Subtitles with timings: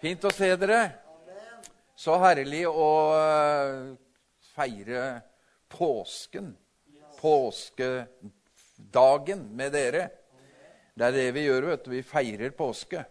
[0.00, 0.80] Fint å se dere.
[1.96, 3.96] Så herlig å eh,
[4.52, 5.22] feire
[5.72, 6.50] påsken,
[7.16, 10.10] påskedagen, med dere.
[10.92, 11.90] Det er det vi gjør, vet du.
[11.94, 13.04] Vi feirer påske.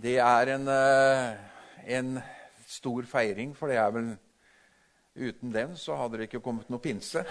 [0.00, 1.36] Det er en, eh,
[1.98, 2.22] en
[2.66, 4.18] stor feiring, for det er vel
[5.14, 7.22] Uten den så hadde det ikke kommet noe pinse.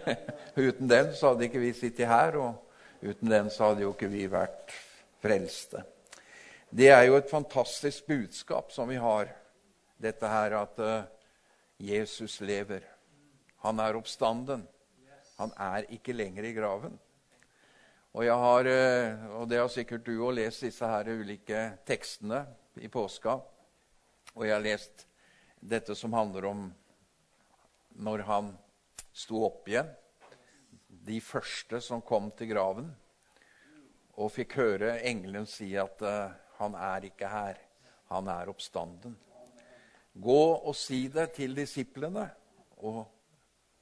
[0.56, 2.56] uten den så hadde ikke vi sittet her, og
[3.04, 4.72] uten den så hadde jo ikke vi vært
[5.20, 5.84] frelste.
[6.70, 9.28] Det er jo et fantastisk budskap som vi har,
[10.02, 11.04] dette her at uh,
[11.78, 12.82] Jesus lever.
[13.62, 14.64] Han er oppstanden.
[15.38, 16.96] Han er ikke lenger i graven.
[18.16, 22.42] Og, har, uh, og det har sikkert du òg lest disse her ulike tekstene
[22.82, 23.36] i påska.
[24.34, 25.06] Og jeg har lest
[25.62, 26.64] dette som handler om
[27.94, 28.48] når han
[29.14, 29.92] sto opp igjen.
[31.06, 32.90] De første som kom til graven
[34.16, 37.60] og fikk høre engelen si at uh, han er ikke her.
[38.12, 39.16] Han er oppstanden.
[40.16, 42.24] Gå og si det til disiplene
[42.86, 43.04] og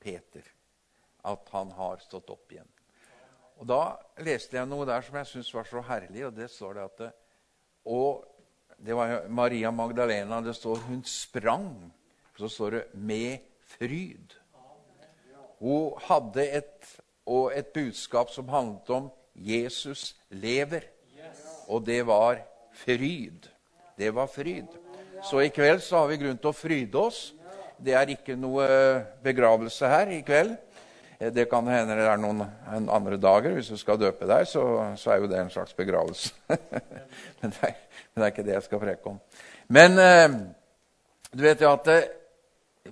[0.03, 0.47] Peter
[1.25, 2.69] at han har stått opp igjen.
[3.61, 6.75] Og Da leste jeg noe der som jeg syntes var så herlig, og det står
[6.75, 7.21] det at
[7.85, 8.25] Og
[8.79, 10.41] det var Maria Magdalena.
[10.41, 11.93] Det står hun sprang.
[12.37, 14.35] Så står det 'med fryd'.
[15.59, 20.83] Hun hadde et, og et budskap som handlet om Jesus lever.
[21.69, 22.43] Og det var
[22.75, 23.49] fryd.
[23.99, 24.69] Det var fryd.
[25.25, 27.21] Så i kveld så har vi grunn til å fryde oss.
[27.81, 28.67] Det er ikke noe
[29.25, 30.57] begravelse her i kveld.
[31.35, 32.43] Det kan hende det er noen
[32.91, 33.55] andre dager.
[33.57, 34.65] Hvis du skal døpe deg, så,
[35.01, 36.35] så er jo det en slags begravelse.
[37.41, 37.79] men, det er,
[38.13, 39.21] men, det er, ikke det jeg skal preke om.
[39.73, 40.37] Men eh,
[41.33, 42.11] du vet jo at eh,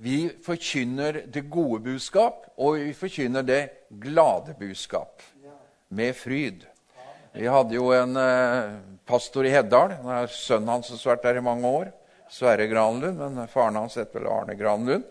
[0.01, 3.63] vi forkynner det gode budskap, og vi forkynner det
[4.01, 5.23] glade budskap.
[5.93, 6.63] Med fryd.
[7.33, 8.73] Vi hadde jo en eh,
[9.09, 9.95] pastor i Heddal.
[10.29, 11.91] Sønnen hans som har vært der i mange år.
[12.29, 13.17] Sverre Granlund.
[13.17, 15.07] Men faren hans het vel Arne Granlund.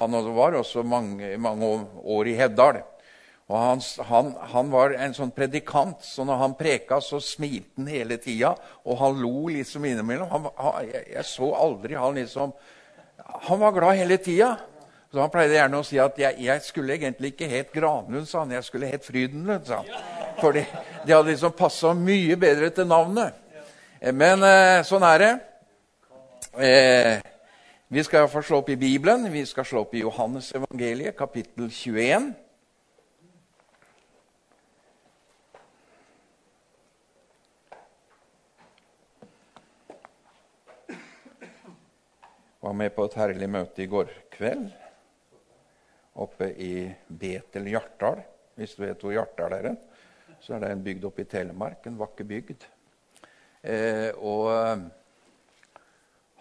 [0.00, 1.68] Han var også mange, mange
[2.00, 2.80] år i Heddal.
[3.46, 7.92] Og han, han, han, var en sånn predikant, så når han preka, så smilte han
[7.92, 8.54] hele tida.
[8.88, 10.32] Og han lo liksom innimellom.
[10.32, 10.48] Han,
[10.88, 12.56] jeg, jeg, så aldri han liksom
[13.46, 14.54] Han var glad hele tida.
[15.16, 18.42] Så Han pleide gjerne å si at jeg, jeg skulle egentlig ikke het Granlund, sa
[18.42, 18.50] han.
[18.52, 19.88] Jeg skulle het Frydenlund, sa han.
[20.42, 20.66] For det,
[21.08, 23.38] hadde liksom passa mye bedre til navnet.
[24.12, 25.30] Men eh, sånn er det.
[26.60, 27.24] Eh,
[27.88, 29.24] vi skal få slå opp i Bibelen.
[29.32, 32.34] Vi skal slå opp i Johannes evangeliet, kapittel 21.
[42.66, 44.74] var med på et herlig møte i går kveld
[46.22, 46.72] oppe i
[47.06, 48.22] Betel Hjartdal.
[48.56, 49.74] Hvis du vet hvor Hjartdal er
[50.40, 52.66] så er det en bygd oppe i Telemark, en vakker bygd.
[53.66, 54.84] Eh, og eh,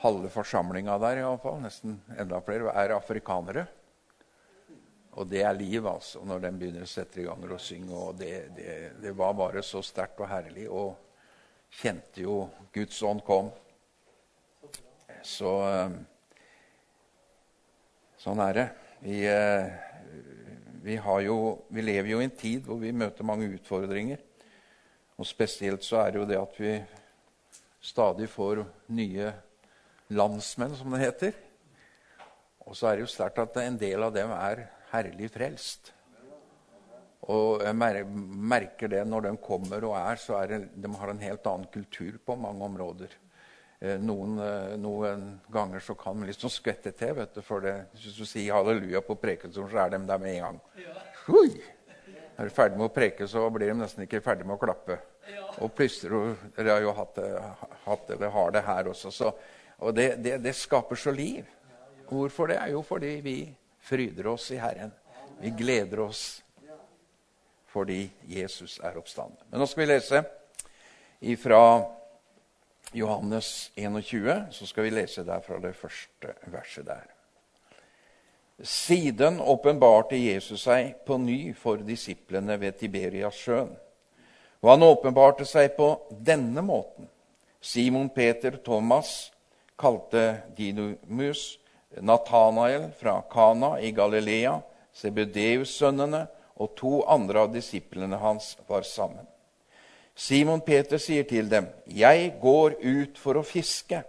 [0.04, 3.66] halve forsamlinga der, i alle fall, nesten enda flere, er afrikanere.
[5.16, 7.96] Og det er liv, altså, når de begynner å sette i gang og synge.
[7.96, 10.68] og det, det, det, var bare så sterkt og herlig.
[10.70, 10.94] Og
[11.80, 12.42] kjente jo
[12.76, 13.50] Guds ånd kom.
[15.26, 15.96] Så eh,
[18.22, 18.68] sånn er det.
[19.00, 19.66] Vi, eh,
[20.84, 20.96] vi,
[21.26, 24.22] jo, vi, lever jo i en tid hvor vi møter mange utfordringer.
[25.20, 26.76] Og spesielt så er det jo det at vi
[27.86, 28.64] stadig får
[28.96, 29.34] nye
[30.16, 31.36] landsmenn, som det heter.
[32.66, 35.92] Og så er det jo sterkt at en del av dem er herlig frelst.
[37.34, 41.24] Og jeg merker det når de kommer og er, så er det, de har en
[41.24, 43.14] helt annen kultur på mange områder.
[43.80, 47.14] Eh, noen, eh, noen, ganger så kan man liksom skvette til.
[47.14, 50.36] vet du, for det, Hvis du sier halleluja på prekestolen, så er de der med
[50.36, 50.62] en gang.
[51.28, 51.62] Oi!
[52.38, 55.00] Er du ferdig med å preke, så blir de nesten ikke ferdig med å klappe.
[55.64, 57.30] Og plystrer Dere har jo hatt det,
[57.86, 59.12] hatt det, har det her også.
[59.12, 59.32] Så,
[59.80, 61.46] og det, det, det, skaper så liv.
[62.10, 62.60] Hvorfor det?
[62.72, 63.38] Jo, fordi vi
[63.80, 64.92] fryder oss i Herren.
[65.40, 66.42] Vi gleder oss
[67.76, 69.40] fordi Jesus er oppstanden.
[69.50, 70.22] Men nå skal vi lese
[71.28, 71.60] ifra
[72.96, 77.04] Johannes 21, så skal vi lese der fra det første verset der.
[78.64, 83.74] Siden åpenbarte Jesus seg på ny for disiplene ved Tiberias sjøen.
[84.64, 87.10] Og han åpenbarte seg på denne måten.
[87.60, 89.34] Simon Peter Thomas
[89.76, 91.60] kalte Dinumus,
[92.00, 94.62] Natanael fra Kana i Galilea,
[94.96, 96.26] Sebedeus-sønnene
[96.56, 99.28] og to andre av disiplene hans var sammen.
[100.16, 104.04] Simon Peter sier til dem, 'Jeg går ut for å fiske.'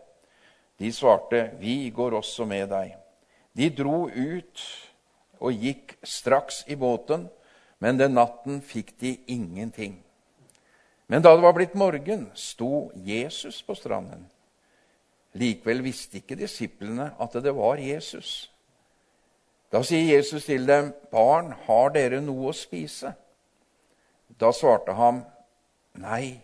[0.78, 2.96] De svarte, 'Vi går også med deg.'
[3.56, 4.62] De dro ut
[5.40, 7.28] og gikk straks i båten,
[7.78, 10.02] men den natten fikk de ingenting.
[11.08, 14.26] Men da det var blitt morgen, sto Jesus på stranden.
[15.34, 18.50] Likevel visste ikke disiplene at det var Jesus.
[19.72, 23.14] Da sier Jesus til dem, 'Barn, har dere noe å spise?'
[24.40, 25.24] Da svarte han,
[25.98, 26.40] 'Nei.'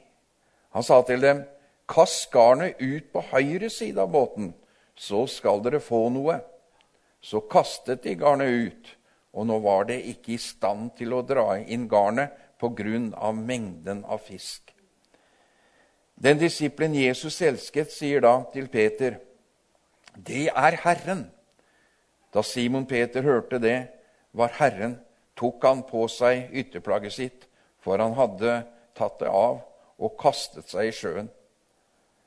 [0.73, 1.45] Han sa til dem,
[1.89, 4.55] 'Kast garnet ut på høyre side av båten,
[4.97, 6.41] så skal dere få noe.'
[7.23, 8.89] Så kastet de garnet ut,
[9.33, 13.37] og nå var det ikke i stand til å dra inn garnet på grunn av
[13.37, 14.73] mengden av fisk.
[16.19, 19.21] Den disiplen Jesus elsket, sier da til Peter,
[20.17, 21.31] 'Det er Herren.'
[22.33, 23.89] Da Simon Peter hørte det,
[24.33, 24.99] var Herren,
[25.37, 27.49] tok han på seg ytterplagget sitt,
[27.81, 28.63] for han hadde
[28.97, 29.61] tatt det av,
[30.03, 31.31] og kastet seg i sjøen.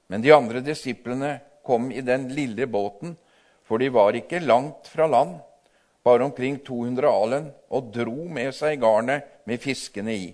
[0.08, 3.16] Men de andre disiplene kom i den lille båten,
[3.66, 5.40] for de var ikke langt fra land,
[6.06, 10.28] bare omkring 200 alen, og dro med seg garnet med fiskene i.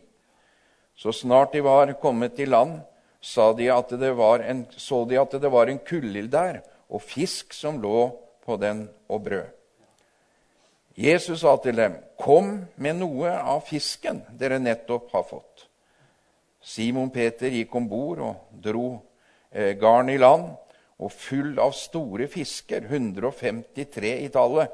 [0.96, 2.82] Så snart de var kommet til land,
[3.22, 6.62] så de at det var en, en kullild der,
[6.92, 8.10] og fisk som lå
[8.44, 9.48] på den, og brød.
[10.98, 15.71] Jesus sa til dem, 'Kom med noe av fisken dere nettopp har fått.'
[16.62, 18.86] Simon Peter gikk om bord og dro
[19.50, 20.52] eh, garn i land,
[21.02, 24.70] og full av store fisker, 153 i tallet.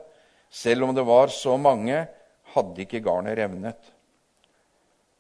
[0.52, 2.02] Selv om det var så mange,
[2.54, 3.94] hadde ikke garnet revnet.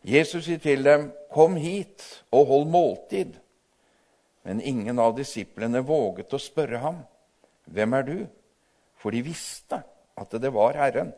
[0.07, 3.39] Jesus sier til dem, 'Kom hit og hold måltid.'
[4.43, 7.05] Men ingen av disiplene våget å spørre ham,
[7.67, 8.27] 'Hvem er du?'
[8.95, 9.83] For de visste
[10.17, 11.13] at det var Herren.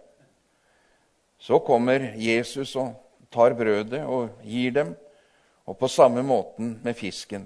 [1.40, 2.94] Så kommer Jesus og
[3.32, 4.96] tar brødet og gir dem,
[5.70, 7.46] og på samme måten med fisken.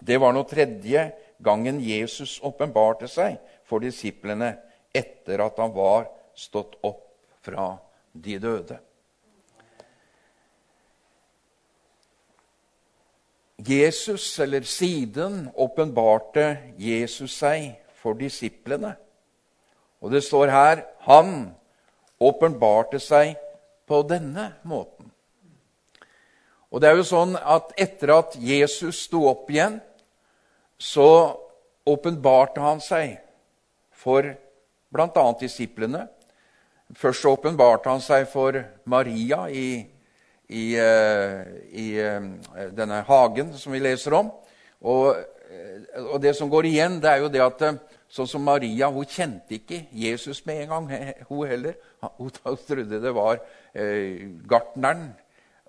[0.00, 1.06] Det var nå tredje
[1.42, 4.56] gangen Jesus åpenbarte seg for disiplene
[4.96, 7.06] etter at han var stått opp
[7.46, 7.76] fra
[8.12, 8.78] de døde.
[13.56, 18.92] Jesus, eller siden, åpenbarte Jesus seg for disiplene.
[20.04, 21.54] Og det står her han
[22.20, 23.38] åpenbarte seg
[23.88, 25.15] på denne måten.
[26.70, 29.78] Og det er jo sånn at etter at Jesus sto opp igjen,
[30.78, 31.08] så
[31.86, 33.16] åpenbarte han seg
[33.96, 34.34] for
[34.92, 35.26] bl.a.
[35.40, 36.06] disiplene.
[36.96, 39.68] Først åpenbarte han seg for Maria i
[40.48, 44.30] i, eh, i eh, denne hagen som vi leser om.
[44.86, 45.16] Og,
[45.50, 47.64] eh, og, det som går igjen, det er jo det at
[48.12, 50.90] sånn som Maria hun kjente ikke Jesus med en gang,
[51.30, 51.78] hun heller.
[52.20, 53.40] Hun trodde det var
[54.46, 55.08] gartneren.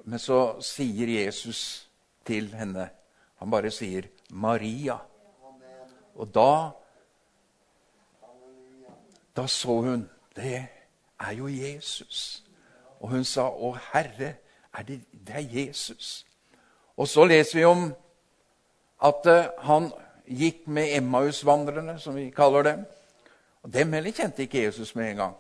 [0.08, 1.90] Men så sier Jesus
[2.26, 2.90] til henne
[3.38, 4.98] Han bare sier 'Maria'.
[6.16, 6.70] Og da
[9.36, 10.68] Da så hun Det
[11.20, 12.44] er jo Jesus.
[13.00, 14.34] Og hun sa 'Å, Herre'
[14.74, 16.26] er det, det er Jesus.
[16.98, 17.94] Og så leser vi om
[19.04, 19.92] at uh, han
[20.28, 22.86] gikk med Emmaus-vandrerne, som vi kaller dem.
[23.64, 25.36] Og Dem heller kjente ikke Jesus med en gang.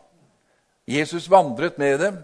[0.88, 2.18] Jesus vandret med dem,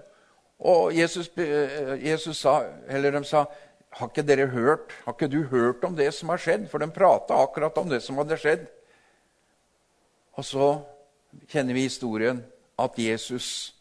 [0.60, 3.46] og Jesus, uh, Jesus sa, eller de sa
[3.94, 6.66] har ikke dere hørt, har ikke du hørt om det som har skjedd?
[6.70, 8.66] For de prata akkurat om det som hadde skjedd.
[10.34, 10.70] Og så
[11.52, 12.42] kjenner vi historien
[12.82, 13.76] at Jesus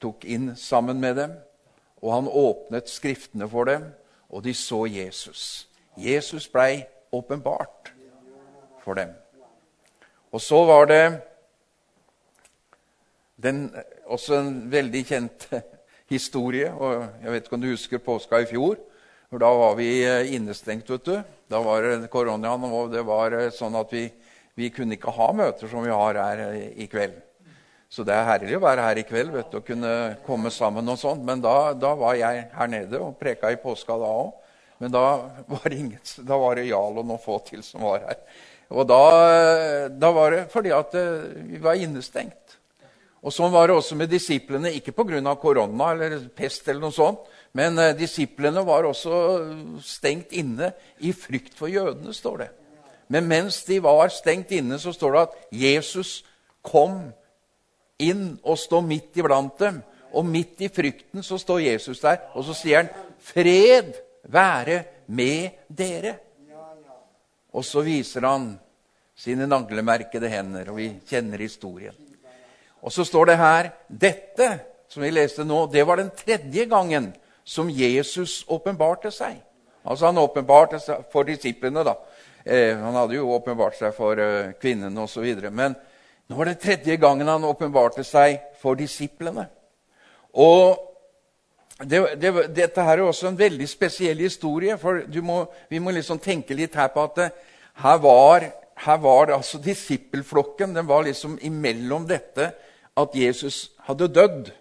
[0.00, 1.34] tok inn sammen med dem
[2.02, 3.84] og han åpnet Skriftene for dem,
[4.28, 5.68] og de så Jesus.
[5.96, 7.92] Jesus blei åpenbart
[8.82, 9.12] for dem.
[10.32, 11.20] Og så var det
[13.36, 13.68] den,
[14.06, 15.48] også en veldig kjent
[16.12, 16.70] historie.
[16.72, 18.76] og Jeg vet ikke om du husker påska i fjor?
[19.32, 20.90] for Da var vi eh, innestengt.
[20.90, 21.22] vet du.
[21.48, 24.10] Da var det koronaen, og det var eh, sånn at vi,
[24.54, 27.16] vi kunne ikke ha møter som vi har her eh, i kveld.
[27.88, 29.92] Så det er herlig å være her i kveld vet du, og kunne
[30.26, 30.88] komme sammen.
[30.88, 31.24] og sånt.
[31.24, 34.32] Men da, da, var jeg her nede og preka i påska da òg.
[34.84, 35.04] Men da
[35.48, 38.20] var, ingen, da var det Jarl og noen få til som var her.
[38.72, 39.02] Og da,
[39.92, 40.96] da var det fordi at
[41.44, 42.41] vi var innestengt.
[43.22, 45.36] Og Sånn var det også med disiplene, ikke pga.
[45.36, 47.20] korona eller pest, eller noe sånt,
[47.54, 52.50] men eh, disiplene var også stengt inne i frykt for jødene, står det.
[53.08, 56.24] Men mens de var stengt inne, så står det at Jesus
[56.62, 57.12] kom
[58.02, 59.82] inn og står midt iblant dem.
[60.12, 62.88] Og midt i frykten så står Jesus der, og så sier han,
[63.22, 66.18] 'Fred være med dere'.
[67.52, 68.58] Og så viser han
[69.14, 72.11] sine naglemerkede hender, og vi kjenner historien.
[72.82, 74.48] Og så står det her Dette
[74.92, 77.12] som vi leste nå, det var den tredje gangen
[77.44, 79.38] som Jesus åpenbarte seg.
[79.88, 81.84] Altså Han åpenbarte seg for disiplene.
[81.84, 81.94] da.
[82.44, 85.24] Eh, han hadde jo åpenbart seg for eh, kvinnene osv.
[85.50, 85.74] Men
[86.28, 89.46] nå var det tredje gangen han åpenbarte seg for disiplene.
[90.32, 90.76] Og
[91.82, 94.76] det, det, Dette her er også en veldig spesiell historie.
[94.78, 97.30] for må, Vi må liksom tenke litt her på at det,
[97.80, 98.44] her var,
[98.76, 100.74] her var altså disippelflokken.
[100.74, 102.52] Den var liksom imellom dette
[102.96, 104.52] at Jesus hadde dødd.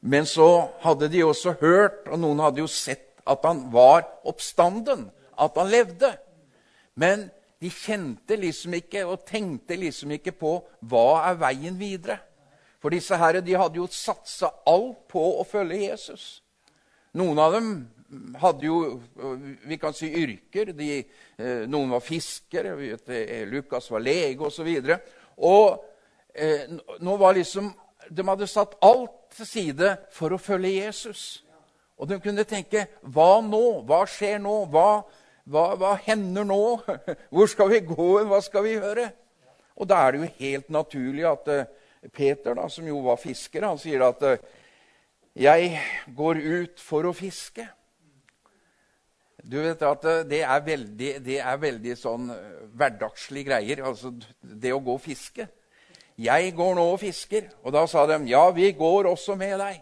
[0.00, 5.10] Men så hadde de også hørt, og noen hadde jo sett, at han var oppstanden.
[5.40, 6.14] At han levde.
[6.96, 7.28] Men
[7.60, 10.56] de kjente liksom ikke og tenkte liksom ikke på
[10.88, 12.18] hva er veien videre.
[12.80, 16.40] For disse herre, de hadde jo satsa alt på å følge Jesus.
[17.20, 17.72] Noen av dem
[18.40, 18.78] hadde jo
[19.68, 20.72] vi kan si yrker.
[20.72, 20.88] De,
[21.36, 22.72] eh, noen var fiskere,
[23.12, 24.70] eh, Lukas var lege osv.
[24.80, 24.98] Og, så
[25.40, 25.84] og
[27.00, 27.72] nå var liksom,
[28.10, 31.42] de hadde satt alt til side for å følge Jesus.
[32.00, 33.82] Og de kunne tenke hva nå?
[33.88, 34.54] Hva skjer nå?
[34.72, 35.02] Hva,
[35.50, 36.62] hva, hva hender nå?
[37.34, 38.08] Hvor skal vi gå?
[38.30, 39.10] Hva skal vi gjøre?
[39.80, 41.68] Og da er det jo helt naturlig at uh,
[42.12, 44.40] Peter, da, som jo var fisker, han sier at uh,
[45.36, 45.76] 'Jeg
[46.16, 47.68] går ut for å fiske'.
[49.40, 52.26] Du vet at eh, Det er veldig, det er veldig sånn
[52.76, 54.10] hverdagslige greier, altså
[54.42, 55.46] det å gå og fiske.
[56.20, 59.80] 'Jeg går nå og fisker.' Og da sa de, 'Ja, vi går også med deg.'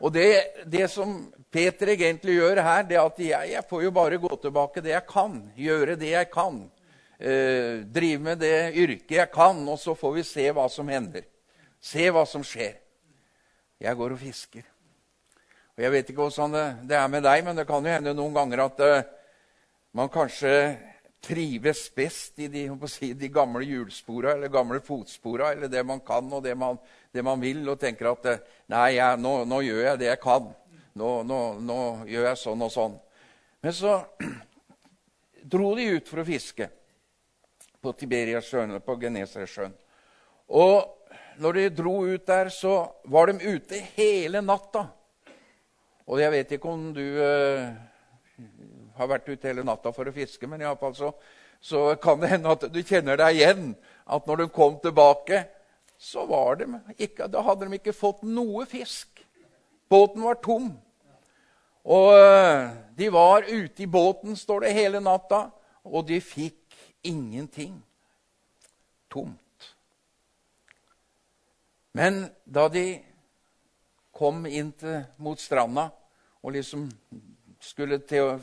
[0.00, 3.90] Og det, det som Peter egentlig gjør her, det er at jeg, jeg, får jo
[3.90, 5.38] bare gå tilbake det jeg kan.
[5.56, 6.70] Gjøre det jeg kan.
[7.18, 11.24] Eh, drive med det yrket jeg kan, og så får vi se hva som hender.
[11.80, 12.76] Se hva som skjer.
[13.80, 14.66] Jeg går og fisker.
[15.76, 18.14] Og Jeg vet ikke hvordan det, det er med deg, men det kan jo hende
[18.16, 19.08] noen ganger at uh,
[19.96, 20.52] man kanskje
[21.26, 26.28] trives best i de, si, de gamle hjulspora eller gamle fotspora, eller det man kan
[26.32, 26.78] og det man,
[27.12, 30.22] det man vil, og tenker at eh, nei, jeg, nå, nå, gjør jeg det jeg
[30.22, 30.50] kan.
[30.96, 32.98] Nå, nå, nå, gjør jeg sånn og sånn.
[33.66, 33.96] Men så
[35.56, 36.70] dro de ut for å fiske
[37.82, 39.74] på Tiberiasjøen, på Genesaretsjøen.
[40.54, 41.10] Og
[41.42, 42.78] når de dro ut der, så
[43.10, 44.86] var de ute hele natta.
[46.06, 47.74] Og jeg vet ikke om du uh,
[48.96, 51.12] har vært ute hele natta for å fiske, men iallfall så,
[51.60, 53.68] så kan det hende at du kjenner deg igjen.
[54.06, 55.44] At når de kom tilbake,
[55.98, 59.22] så var de ikke, da hadde de ikke fått noe fisk.
[59.90, 60.72] Båten var tom.
[61.86, 65.46] Og eh, de var ute i båten, står det, hele natta,
[65.86, 66.74] og de fikk
[67.06, 67.76] ingenting.
[69.10, 69.70] Tomt.
[71.96, 72.98] Men da de
[74.16, 75.88] kom inn til, mot stranda
[76.42, 76.88] og liksom
[77.62, 78.34] skulle til å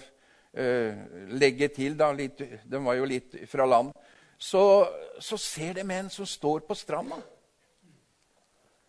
[0.54, 2.38] legge til da, litt,
[2.70, 3.94] De var jo litt fra land.
[4.38, 4.86] Så,
[5.20, 7.18] så ser de en som står på stranda.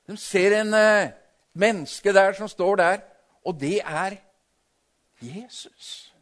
[0.04, 1.12] De ser en uh,
[1.56, 2.98] menneske der som står der,
[3.44, 4.18] og det er
[5.22, 6.12] Jesus.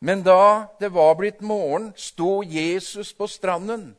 [0.00, 3.92] Men da det var blitt morgen, sto Jesus på stranden.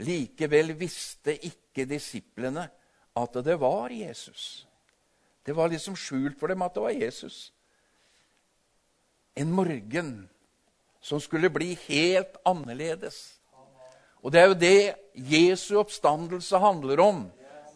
[0.00, 2.66] Likevel visste ikke disiplene
[3.14, 4.66] at det var Jesus.
[5.46, 7.53] Det var liksom skjult for dem at det var Jesus
[9.34, 10.28] en morgen
[11.00, 13.34] som skulle bli helt annerledes.
[14.22, 17.24] Og det er jo det Jesu oppstandelse handler om.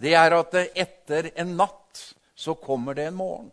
[0.01, 3.51] Det er at etter en natt så kommer det en morgen.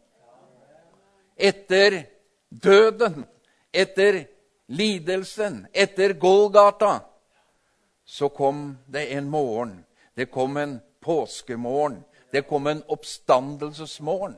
[1.35, 2.05] Etter
[2.50, 3.25] døden,
[3.74, 4.21] etter
[4.71, 7.00] lidelsen, etter Golgata,
[8.05, 9.83] så kom det en morgen.
[10.15, 12.03] Det kom en påskemorgen.
[12.31, 14.35] Det kom en oppstandelsesmorgen.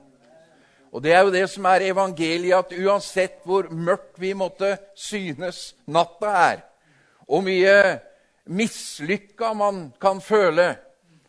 [0.92, 5.76] Og Det er jo det som er evangeliet, at uansett hvor mørkt vi måtte synes
[5.86, 6.62] natta er,
[7.28, 8.00] og mye
[8.46, 10.76] mislykka man kan føle,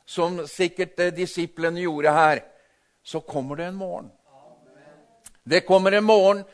[0.07, 2.39] som sikkert disiplene gjorde her,
[3.03, 4.13] så kommer det en morgen.
[5.45, 6.45] Det kommer en morgen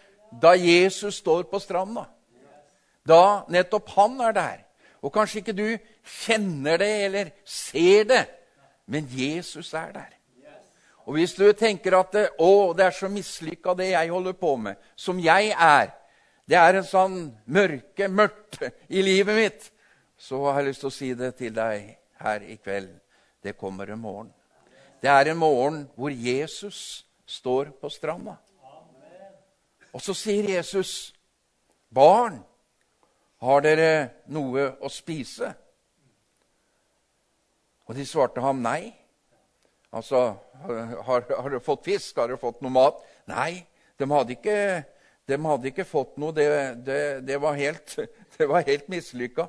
[0.42, 2.04] da Jesus står på stranda.
[3.06, 4.58] Da nettopp han er der.
[5.02, 5.66] Og kanskje ikke du
[6.25, 8.25] kjenner det eller ser det,
[8.87, 10.12] men Jesus er der.
[11.04, 14.54] Og hvis du tenker at det, å, det er så mislykka, det jeg holder på
[14.56, 15.92] med, som jeg er
[16.44, 17.14] Det er en sånn
[17.49, 18.58] mørke, mørkt
[18.92, 19.70] i livet mitt.
[20.20, 21.87] Så har jeg lyst til å si det til deg
[22.20, 22.90] her i kveld.
[23.40, 24.28] Det kommer en morgen.
[25.00, 28.37] Det er en morgen hvor Jesus står på stranda.
[29.94, 31.14] Og så sier Jesus,
[31.88, 32.42] 'Barn,
[33.40, 35.54] har dere noe å spise?'
[37.87, 38.92] Og de svarte ham nei.
[39.94, 40.24] Altså,
[40.66, 42.16] har, har dere fått fisk?
[42.18, 42.98] Har dere fått noe mat?
[43.30, 43.62] Nei,
[44.00, 44.56] de hadde ikke,
[45.30, 46.34] de hadde ikke fått noe.
[46.34, 46.46] Det,
[46.86, 47.94] det, det var helt,
[48.36, 49.46] det helt mislykka.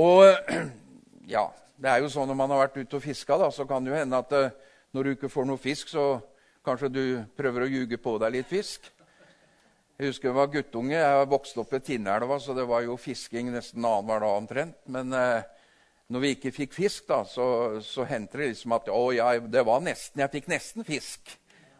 [0.00, 0.24] Og
[1.34, 1.44] ja,
[1.76, 3.98] det er jo sånn når man har vært ute og fiska, så kan det jo
[4.00, 4.54] hende at eh,
[4.96, 6.06] når du ikke får noe fisk, så
[6.64, 7.04] kanskje du
[7.36, 8.88] prøver å ljuge på deg litt fisk.
[9.98, 10.96] Jeg husker jeg var guttunge.
[10.96, 14.80] Jeg vokste opp ved Tinnelva, så det var jo fisking nesten annenhver dag omtrent.
[14.88, 15.46] Men eh,
[16.08, 17.46] når vi ikke fikk fisk, da, så,
[17.84, 21.34] så hendte det liksom at å, ja, det var nesten, jeg fikk nesten fisk.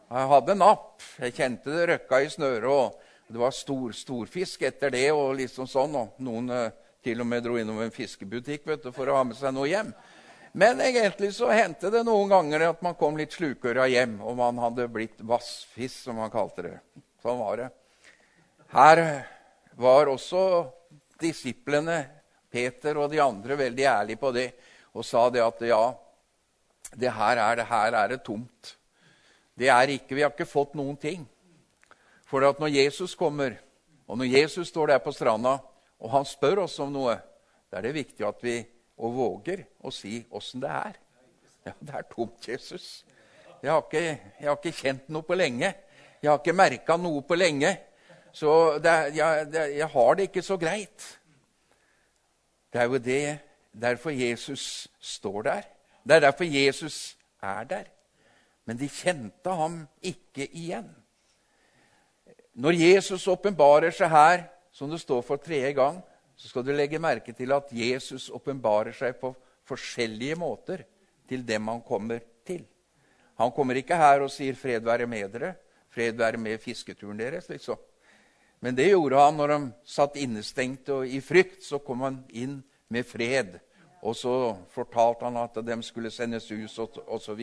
[0.08, 1.04] Jeg hadde napp.
[1.20, 2.68] Jeg kjente det røkka i snøret.
[2.68, 5.11] og Det var stor, storfisk etter det.
[5.12, 6.70] og liksom sånn, og Noen uh,
[7.04, 9.68] til og med dro innom en fiskebutikk vet du, for å ha med seg noe
[9.68, 9.92] hjem.
[10.58, 14.58] Men egentlig så hendte det noen ganger at man kom litt slukøra hjem, og man
[14.61, 16.76] hadde blitt vassfisk, som man kalte det.
[17.23, 17.68] Sånn var det.
[18.73, 19.02] Her
[19.78, 20.40] var også
[21.20, 22.00] disiplene,
[22.59, 24.49] Peter og de andre, veldig ærlige på det
[24.99, 25.83] og sa det at ja,
[26.99, 28.75] det her er det, her er det tomt.
[29.59, 31.27] Det er ikke, Vi har ikke fått noen ting.
[32.27, 33.55] For at når Jesus kommer,
[34.07, 35.59] og når Jesus står der på stranda,
[35.99, 37.15] og han spør oss om noe,
[37.69, 38.57] da er det viktig at vi
[38.99, 40.99] og våger å si åssen det er.
[41.67, 43.05] Ja, det er tomt, Jesus.
[43.62, 44.03] Jeg har, ikke,
[44.41, 45.73] jeg har ikke kjent noe på lenge.
[46.23, 47.75] Jeg har ikke merka noe på lenge.
[48.35, 51.07] Så det, jeg, det, jeg har det ikke så greit.
[52.73, 53.39] Det er jo det,
[53.73, 55.63] derfor Jesus står der.
[56.05, 57.85] Det er derfor Jesus er der.
[58.65, 60.89] Men de kjente ham ikke igjen.
[62.55, 66.01] Når Jesus åpenbarer seg her, som det står for tredje gang,
[66.37, 69.33] så skal du legge merke til at Jesus åpenbarer seg på
[69.67, 70.85] forskjellige måter
[71.29, 72.65] til dem han kommer til.
[73.39, 75.55] Han kommer ikke her og sier 'fred være med dere',
[75.91, 77.49] 'fred være med fisketuren deres'.
[77.49, 77.77] liksom.
[78.61, 81.62] Men det gjorde han når de satt innestengt og i frykt.
[81.65, 83.59] Så kom han inn med fred.
[84.03, 84.33] Og så
[84.75, 87.43] fortalte han at de skulle sendes ut osv.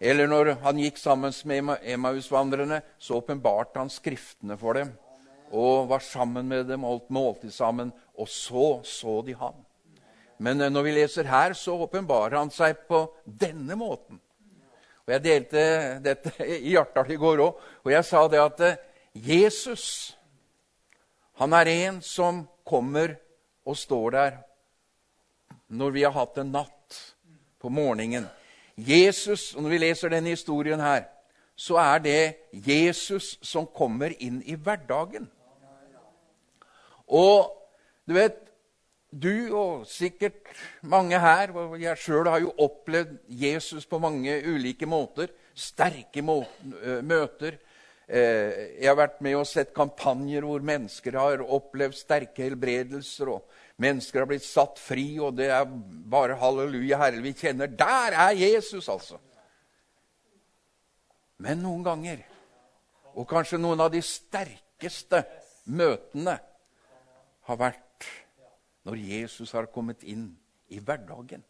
[0.00, 4.92] Eller når han gikk sammen med Emmaus-vandrerne, så åpenbarte han Skriftene for dem
[5.50, 9.54] og var sammen med dem, holdt måltid sammen, og så så de ham.
[10.38, 14.20] Men eh, når vi leser her, så åpenbarer han seg på denne måten.
[15.06, 15.62] Og Jeg delte
[16.02, 16.34] dette
[16.66, 18.78] i Hjartdal i går òg, og jeg sa det at eh,
[19.24, 20.16] Jesus
[21.36, 23.18] han er en som kommer
[23.68, 24.38] og står der
[25.68, 26.96] når vi har hatt en natt
[27.60, 28.28] på morgenen.
[28.76, 31.04] Jesus, og Når vi leser denne historien her,
[31.56, 35.28] så er det Jesus som kommer inn i hverdagen.
[37.08, 37.52] Og
[38.06, 38.38] du vet,
[39.10, 44.86] du og sikkert mange her, og jeg sjøl har jo opplevd Jesus på mange ulike
[44.86, 45.32] måter.
[45.54, 47.56] Sterke møter.
[48.06, 53.32] Jeg har vært med og sett kampanjer hvor mennesker har opplevd sterke helbredelser.
[53.34, 55.66] og Mennesker har blitt satt fri, og det er
[56.10, 59.18] bare halleluja, Herre, vi kjenner Der er Jesus, altså!
[61.42, 62.22] Men noen ganger,
[63.12, 65.20] og kanskje noen av de sterkeste
[65.68, 66.38] møtene,
[67.46, 68.06] har vært
[68.86, 70.30] når Jesus har kommet inn
[70.72, 71.44] i hverdagen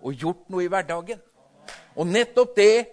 [0.00, 1.20] og gjort noe i hverdagen.
[1.94, 2.86] Og nettopp det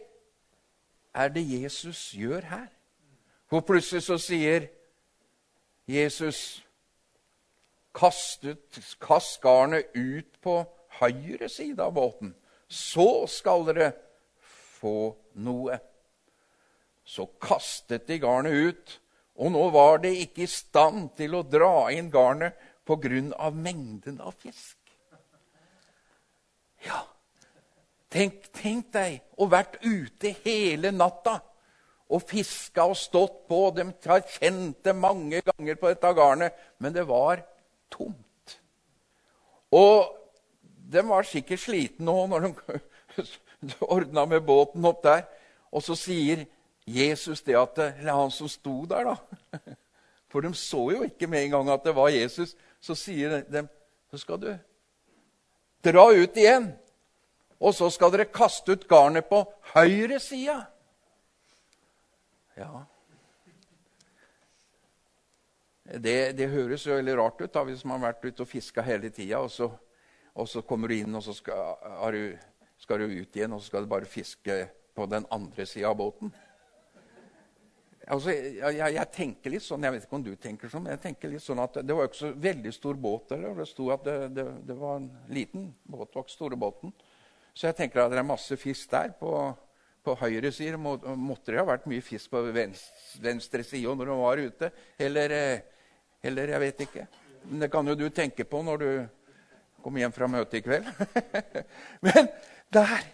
[1.18, 2.68] er det Jesus gjør her.
[3.48, 4.68] For plutselig så sier
[5.88, 6.62] Jesus
[7.96, 10.60] kastet, kast garnet ut på
[11.00, 12.34] høyre side av båten.
[12.68, 13.92] Så skal dere
[14.78, 15.80] få noe.
[17.08, 18.98] Så kastet de garnet ut,
[19.40, 22.58] og nå var det ikke i stand til å dra inn garnet
[22.88, 23.50] pga.
[23.52, 24.78] mengden av fisk.
[26.84, 27.06] Ja,
[28.10, 31.40] tenk, tenk deg å vært ute hele natta
[32.10, 33.62] og fiska og stått på.
[33.76, 37.44] De har kjent det mange ganger på dette garnet, men det var
[37.92, 38.58] tomt.
[39.76, 40.14] Og
[40.88, 43.26] de var sikkert slitne òg når de
[43.94, 45.26] ordna med båten opp der.
[45.72, 46.46] Og så sier
[46.88, 49.74] Jesus det at Eller han som sto der, da.
[50.32, 52.56] For de så jo ikke med en gang at det var Jesus.
[52.80, 53.68] Så sier de
[54.12, 54.52] så skal du
[55.84, 56.72] dra ut igjen.
[57.60, 59.42] Og så skal dere kaste ut garnet på
[59.74, 60.62] høyre sida.
[62.58, 62.86] Ja
[65.88, 68.84] det, det, høres jo veldig rart ut da, hvis man har vært ute og fiska
[68.86, 69.78] hele tida, og,
[70.34, 71.78] og, så kommer du inn, og så skal,
[72.14, 72.36] du,
[72.82, 74.60] skal, du, ut igjen, og så skal du bare fiske
[74.98, 76.34] på den andre sida av båten.
[78.08, 81.04] Altså, jeg, jeg, tenker litt sånn, jeg vet ikke om du tenker sånn, men jeg
[81.10, 83.34] tenker litt sånn at det var jo ikke så veldig stor båt.
[83.36, 83.56] Eller?
[83.58, 86.94] Det sto at det, det, det, var en liten båt, det var ikke store båten.
[87.52, 89.12] Så jeg tenker at det er masse fisk der.
[89.20, 89.34] På,
[90.08, 94.12] på høyre side må, måtte det ha vært mye fisk på venstre, venstre side når
[94.12, 94.72] de var ute.
[95.00, 95.36] Eller,
[96.24, 97.06] eller jeg vet ikke.
[97.48, 98.90] Men det kan jo du tenke på når du
[99.84, 100.88] kommer hjem fra møtet i kveld.
[102.08, 102.32] men
[102.74, 103.06] der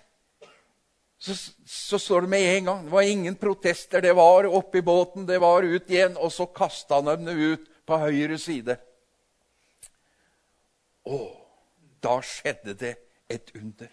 [1.24, 4.02] så, så, står det med en gang Det var ingen protester.
[4.02, 8.00] Det var oppi båten, det var ut igjen, og så kasta han dem ut på
[8.02, 8.76] høyre side.
[11.08, 11.20] Å,
[12.04, 12.94] da skjedde det
[13.32, 13.88] et under.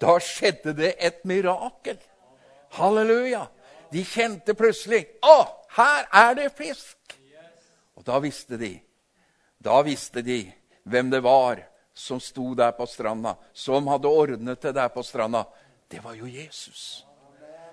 [0.00, 2.00] Da skjedde det et mirakel.
[2.78, 3.46] Halleluja!
[3.92, 5.36] De kjente plutselig Å,
[5.76, 6.98] her er det fisk!
[7.94, 8.72] Og da visste de,
[9.62, 10.42] da visste de
[10.82, 11.62] hvem det var
[11.94, 15.44] som sto der på stranda, som hadde ordnet det der på stranda
[15.94, 17.06] det var jo Jesus.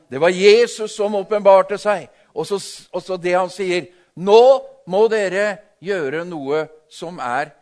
[0.09, 2.09] Det var Jesus som åpenbarte seg.
[2.33, 2.59] Og så,
[2.91, 4.43] og så det han sier Nå
[4.91, 7.53] må dere gjøre noe som er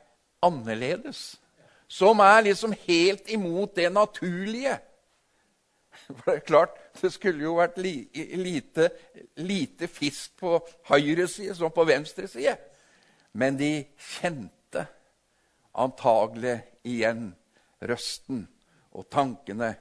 [0.43, 1.38] annerledes.
[1.88, 4.80] Som er liksom helt imot det naturlige.
[6.10, 7.93] For det er klart, det skulle jo vært li,
[8.39, 8.89] lite,
[9.43, 10.57] lite, fisk på
[10.89, 12.55] høyre side som på venstre side.
[13.33, 14.85] Men de kjente
[15.79, 16.57] antagelig
[16.88, 17.29] igjen
[17.85, 18.45] røsten
[18.95, 19.73] og tankene.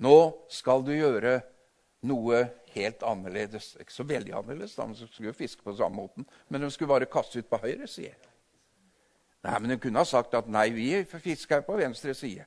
[0.00, 0.18] Nå
[0.52, 1.40] skal du gjøre
[2.06, 3.74] noe helt annerledes.
[3.80, 6.26] Ikke så veldig annerledes, da, de skulle jo fiske på samme måten.
[6.48, 8.14] Men de skulle bare kaste ut på høyre side.
[9.40, 12.44] Nei, men de kunne ha sagt at nei, vi fisker på venstre side.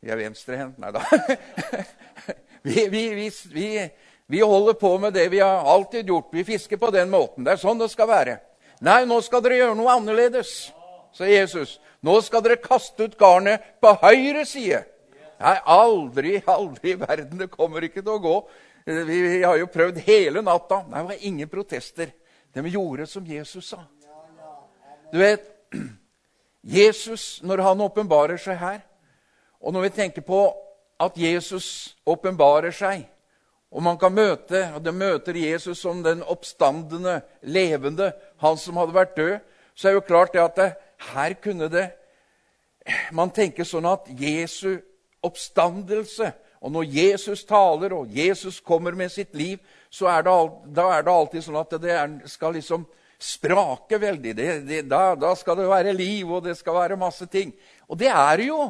[0.00, 0.78] Vi er venstrehendt.
[0.78, 1.02] Nei da.
[2.62, 3.88] vi, vi, vi,
[4.26, 6.28] vi, holder på med det vi har alltid gjort.
[6.32, 7.44] Vi fisker på den måten.
[7.44, 8.38] Det er sånn det skal være.
[8.84, 10.70] Nei, nå skal dere gjøre noe annerledes,
[11.14, 11.78] sa Jesus.
[12.04, 14.84] Nå skal dere kaste ut garnet på høyre side.
[15.38, 17.38] Nei, aldri, aldri i verden.
[17.42, 18.36] Det kommer ikke til å gå.
[18.88, 20.82] Vi har jo prøvd hele natta.
[20.88, 22.12] Nei, det var ingen protester.
[22.54, 23.82] De gjorde som Jesus sa.
[25.12, 25.44] Du vet,
[26.78, 28.80] Jesus, når han åpenbarer seg her,
[29.58, 30.40] og når vi tenker på
[30.98, 33.04] at Jesus åpenbarer seg,
[33.70, 38.96] og man kan møte, og de møter Jesus som den oppstandende, levende, han som hadde
[38.96, 39.38] vært død,
[39.74, 40.68] så er jo klart det at det,
[41.12, 41.88] her kunne det
[43.12, 44.78] Man tenker sånn at Jesu
[45.22, 46.30] oppstandelse
[46.60, 49.58] og når Jesus taler, og Jesus kommer med sitt liv,
[49.90, 50.34] så er det,
[50.74, 51.98] da er det alltid sånn at det
[52.30, 52.86] skal liksom
[53.18, 54.34] sprake veldig.
[54.34, 57.52] Det, det, da, da, skal det være liv, og det skal være masse ting.
[57.86, 58.62] Og det er det jo.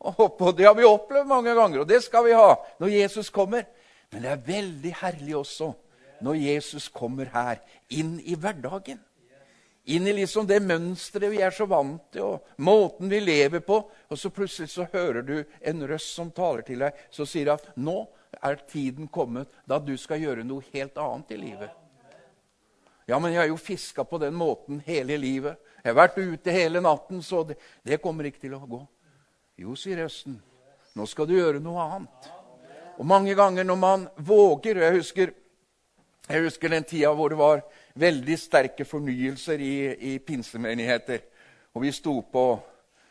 [0.00, 3.66] Og det har vi opplevd mange ganger, og det skal vi ha når Jesus kommer.
[4.10, 5.72] Men det er veldig herlig også
[6.24, 8.98] når Jesus kommer her, inn i hverdagen.
[9.90, 13.78] Inn i liksom det mønsteret vi er så vant til, og måten vi lever på.
[14.08, 17.70] Og så plutselig så hører du en røst som taler til deg, som sier at
[17.80, 18.02] nå
[18.44, 21.72] er tiden kommet da du skal gjøre noe helt annet i livet.
[23.08, 25.58] Ja, men jeg har jo fiska på den måten hele livet.
[25.80, 28.84] Jeg har vært ute hele natten, så det, det kommer ikke til å gå.
[29.60, 30.38] Jo, sier Østen,
[30.96, 32.28] nå skal du gjøre noe annet.
[32.96, 35.32] Og mange ganger når man våger Jeg husker,
[36.30, 37.60] jeg husker den tida hvor det var
[37.92, 39.74] veldig sterke fornyelser i,
[40.12, 41.20] i pinsemenigheter.
[41.76, 42.46] Og vi sto på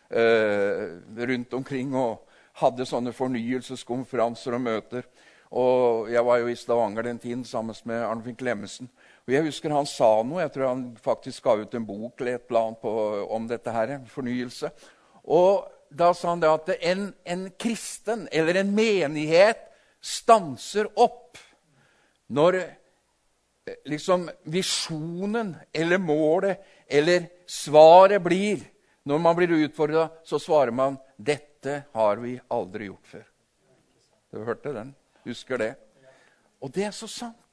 [0.10, 2.26] eh, rundt omkring og
[2.64, 5.06] hadde sånne fornyelseskonferanser og møter.
[5.54, 8.90] Og Jeg var jo i Stavanger den tiden sammen med Arnfinn Klemmensen.
[9.28, 10.42] Og jeg husker Han sa noe.
[10.48, 14.00] Jeg tror han faktisk ga ut en bok eller et eller annet om dette her,
[14.10, 14.72] fornyelse.
[15.30, 19.66] Og da sa han det at en, en kristen eller en menighet
[20.02, 21.38] stanser opp
[22.30, 28.62] når eh, liksom visjonen eller målet eller svaret blir
[29.10, 33.30] Når man blir utfordra, så svarer man 'Dette har vi aldri gjort før'.
[34.32, 34.96] Du hørte den?
[35.26, 35.76] Husker det?
[36.62, 37.50] Og det er så sant.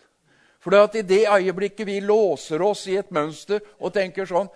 [0.61, 4.49] For i det øyeblikket vi låser oss i et mønster og tenker sånn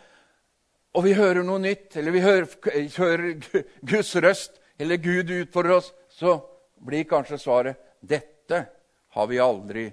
[0.90, 2.48] og vi hører noe nytt, eller vi hører,
[2.96, 3.28] hører
[3.86, 6.38] Guds røst, eller Gud utfordrer oss, så
[6.82, 8.64] blir kanskje svaret dette
[9.14, 9.86] har vi aldri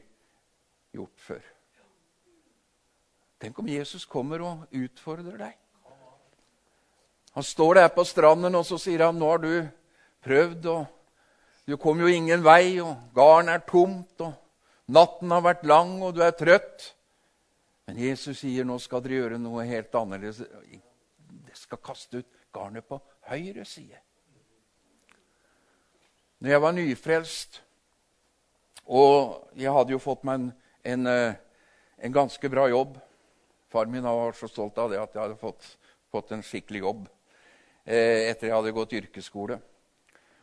[0.96, 1.44] gjort før.
[3.38, 5.56] Tenk om Jesus kommer og utfordrer deg.
[7.38, 9.68] Han står der på stranden, og så sier han, 'Nå har du
[10.26, 10.86] prøvd, og
[11.68, 14.34] du kom jo ingen vei, og garnet er tomt, og
[14.88, 16.94] natten har vært lang, og du er trøtt.'
[17.86, 20.42] Men Jesus sier, 'Nå skal dere gjøre noe helt annerledes.'
[21.68, 23.00] Skal kaste ut garnet på
[23.30, 24.00] høyre side.
[26.40, 27.62] Når jeg var nyfrelst,
[28.88, 30.50] og jeg hadde jo fått meg en,
[30.88, 31.38] en, eh,
[32.08, 32.96] en ganske bra jobb
[33.68, 35.66] Far min var så stolt av det at jeg hadde fått,
[36.08, 37.02] fått en skikkelig jobb
[37.84, 39.58] eh, etter jeg hadde gått yrkesskole.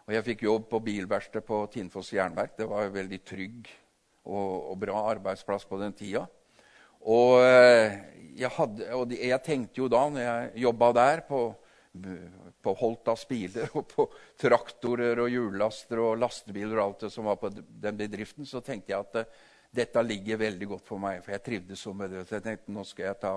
[0.04, 2.52] Og jeg fikk jobb på bilverksted på Tinnfoss jernverk.
[2.58, 3.70] Det var en veldig trygg
[4.28, 6.26] og, og bra arbeidsplass på den tida.
[7.04, 7.98] Og eh,
[8.38, 11.40] jeg, hadde, og jeg, tenkte jo da, når jeg jobba der, på,
[12.64, 14.06] på Holtas biler og på
[14.40, 18.94] traktorer og hjullaster og lastebiler og alt det som var på den bedriften, så tenkte
[18.94, 19.42] jeg at uh,
[19.74, 22.22] dette ligger veldig godt for meg, for jeg trivdes så med det.
[22.28, 23.32] Så jeg tenkte nå skal jeg ta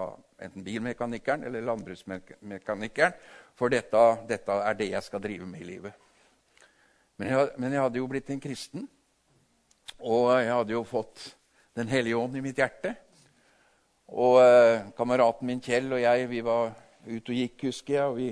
[0.45, 3.15] enten bilmekanikeren eller landbruksmekanikeren,
[3.57, 6.05] for dette, dette er det jeg skal drive med i livet.
[7.17, 8.85] Men jeg, men jeg hadde jo blitt en kristen,
[9.97, 11.33] og jeg hadde jo fått
[11.77, 12.95] Den hellige ånd i mitt hjerte.
[14.07, 16.71] Og eh, kameraten min Kjell og jeg vi var
[17.07, 18.05] ute og gikk, husker jeg.
[18.05, 18.29] og Vi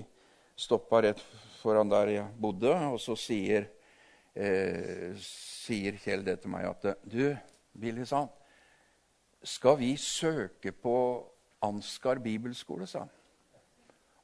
[0.56, 1.22] stoppa rett
[1.60, 3.68] foran der jeg bodde, og så sier,
[4.36, 7.36] eh, sier Kjell det til meg at Du,
[7.76, 8.34] Billy, sa han,
[9.44, 10.96] skal vi søke på
[11.66, 13.14] Ansgar bibelskole, sa han.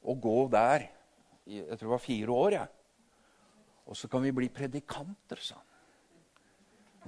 [0.02, 0.88] Og gå der
[1.46, 2.54] jeg tror det var fire år.
[2.54, 2.66] Ja.
[3.86, 5.71] Og så kan vi bli predikanter, sa han.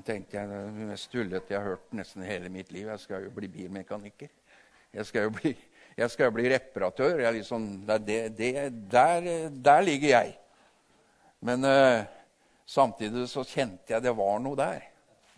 [0.02, 2.88] Tenkte jeg, Det er det mest tullete jeg har hørt nesten hele mitt liv.
[2.90, 4.32] Jeg skal jo bli bilmekaniker.
[4.94, 5.52] Jeg skal jo bli,
[6.10, 7.22] skal bli reparatør.
[7.36, 8.50] Liksom, det, det,
[8.90, 10.34] der, der, ligger jeg.
[11.44, 12.02] Men uh,
[12.66, 14.88] samtidig så kjente jeg det var noe der.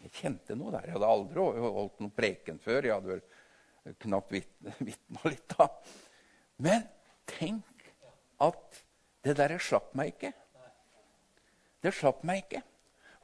[0.06, 0.88] Jeg kjente noe der.
[0.88, 2.88] Jeg hadde aldri holdt noen preken før.
[2.88, 5.68] Jeg hadde vel knapt vitna litt da.
[6.64, 6.88] Men
[7.28, 7.90] tenk
[8.40, 8.80] at
[9.26, 10.32] det der slapp meg ikke.
[11.84, 12.62] Det slapp meg ikke.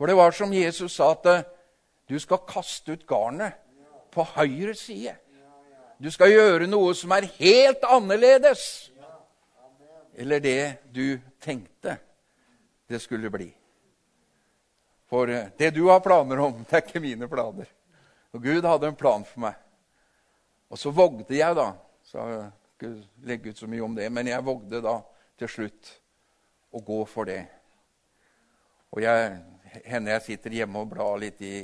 [0.02, 1.44] For det var som Jesus sa, at eh,
[2.10, 3.54] du skal kaste ut garnet
[4.10, 5.12] på høyre side.
[6.02, 8.64] Du skal gjøre noe som er helt annerledes.
[10.18, 11.94] Eller det du tenkte
[12.90, 13.46] det skulle bli.
[15.06, 17.70] For eh, det du har planer om, det er ikke mine planer.
[18.34, 19.54] Og Gud hadde en plan for meg.
[20.66, 21.68] Og så vågde jeg, da.
[22.10, 22.92] Så jeg ikke
[23.30, 24.98] legge ut så mye om det, men jeg vågde da
[25.38, 25.94] til slutt
[26.74, 27.44] å gå for det.
[28.90, 29.38] Og jeg,
[29.84, 31.56] hender jeg sitter hjemme og blar litt i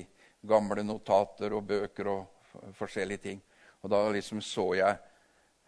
[0.49, 3.43] gamle notater og bøker og forskjellige ting.
[3.83, 5.05] Og da liksom så jeg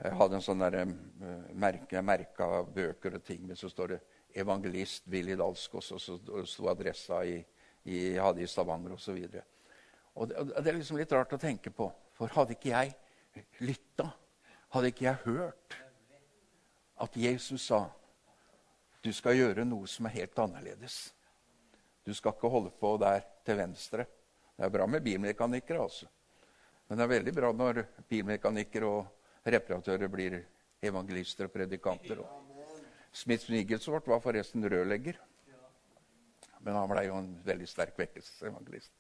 [0.00, 3.88] Jeg hadde en sånn der, uh, merke, jeg merka bøker og ting, men så står
[3.88, 3.98] det
[4.32, 7.44] 'Evangelist Willy Dalskås', og så sto adressa i,
[7.84, 9.18] i, hadde i Stavanger osv.
[10.14, 12.94] Og, det, og det er liksom litt rart å tenke på, for hadde ikke jeg
[13.60, 14.08] lytta,
[14.72, 15.76] hadde ikke jeg hørt
[16.96, 17.90] at Jesus sa
[19.04, 21.10] du skal gjøre noe som er helt annerledes.
[22.04, 24.06] Du skal ikke holde på der til venstre.
[24.56, 26.06] Det er bra med bilmekanikere, altså.
[26.88, 30.38] Men det er veldig bra når bilmekanikere og reparatører blir
[30.82, 32.22] evangelister og predikanter.
[33.12, 35.18] Smith Nigelsvort var forresten rørlegger.
[36.60, 38.92] Men han ble jo en veldig sterk vekkelsesevangelist.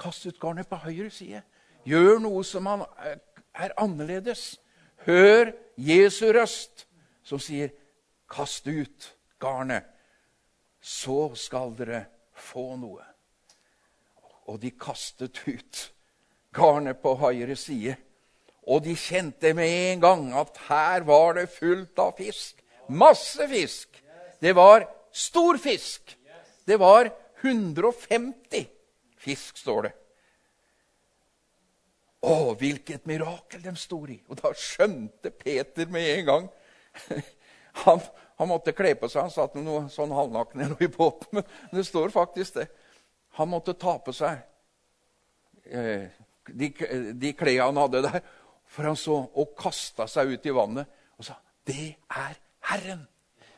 [0.00, 1.42] Kast ut garnet på høyre side.
[1.86, 4.58] Gjør noe som er annerledes.
[5.06, 6.86] Hør Jesu røst,
[7.22, 7.70] som sier,
[8.30, 9.84] 'Kast ut garnet,
[10.80, 12.06] så skal dere
[12.42, 13.04] få noe.
[14.50, 15.82] Og de kastet ut
[16.56, 17.96] garnet på høyre side.
[18.70, 22.60] Og de kjente med en gang at her var det fullt av fisk.
[22.88, 24.02] Masse fisk.
[24.40, 26.16] Det var stor fisk.
[26.66, 27.10] Det var
[27.42, 28.66] 150
[29.20, 29.92] fisk, står det.
[32.20, 34.18] Å, hvilket mirakel de sto i!
[34.28, 36.48] Og da skjønte Peter med en gang
[37.86, 38.02] Han,
[38.40, 39.26] han måtte kle på seg.
[39.26, 41.42] Han satt med noe sånn halvnaken i båten.
[41.42, 42.70] Men det står faktisk det.
[43.36, 44.38] Han måtte ta på seg
[45.68, 46.08] eh,
[46.48, 46.70] de,
[47.20, 48.22] de klærne han hadde der.
[48.70, 50.88] For han så og kasta seg ut i vannet
[51.20, 52.38] og sa, 'Det er
[52.70, 53.04] Herren.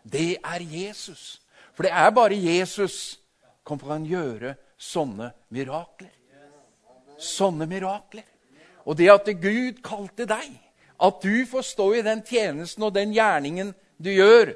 [0.03, 1.39] Det er Jesus.'
[1.73, 3.19] For det er bare Jesus
[3.65, 6.11] som kan gjøre sånne mirakler.
[7.19, 8.27] Sånne mirakler.
[8.85, 10.59] Og det at Gud kalte deg,
[10.99, 14.53] at du får stå i den tjenesten og den gjerningen du gjør,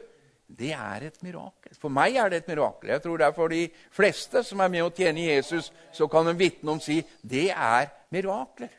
[0.47, 1.75] det er et mirakel.
[1.81, 2.91] For meg er det et mirakel.
[2.95, 6.29] Jeg tror det er for de fleste som er med å tjene Jesus, så kan
[6.31, 8.71] en vitne om si det er mirakler.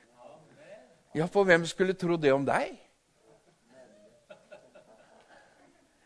[1.15, 2.75] Ja, for hvem skulle tro det om deg?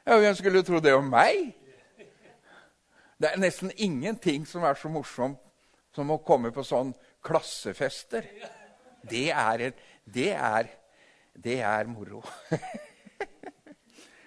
[0.06, 1.52] Ja, hvem skulle tro det om meg?
[3.22, 5.38] Det er nesten ingenting som er så morsomt
[5.94, 8.26] som å komme på sånn klassefester.
[9.06, 9.68] Det er,
[10.06, 10.72] det er,
[11.38, 12.24] det er moro.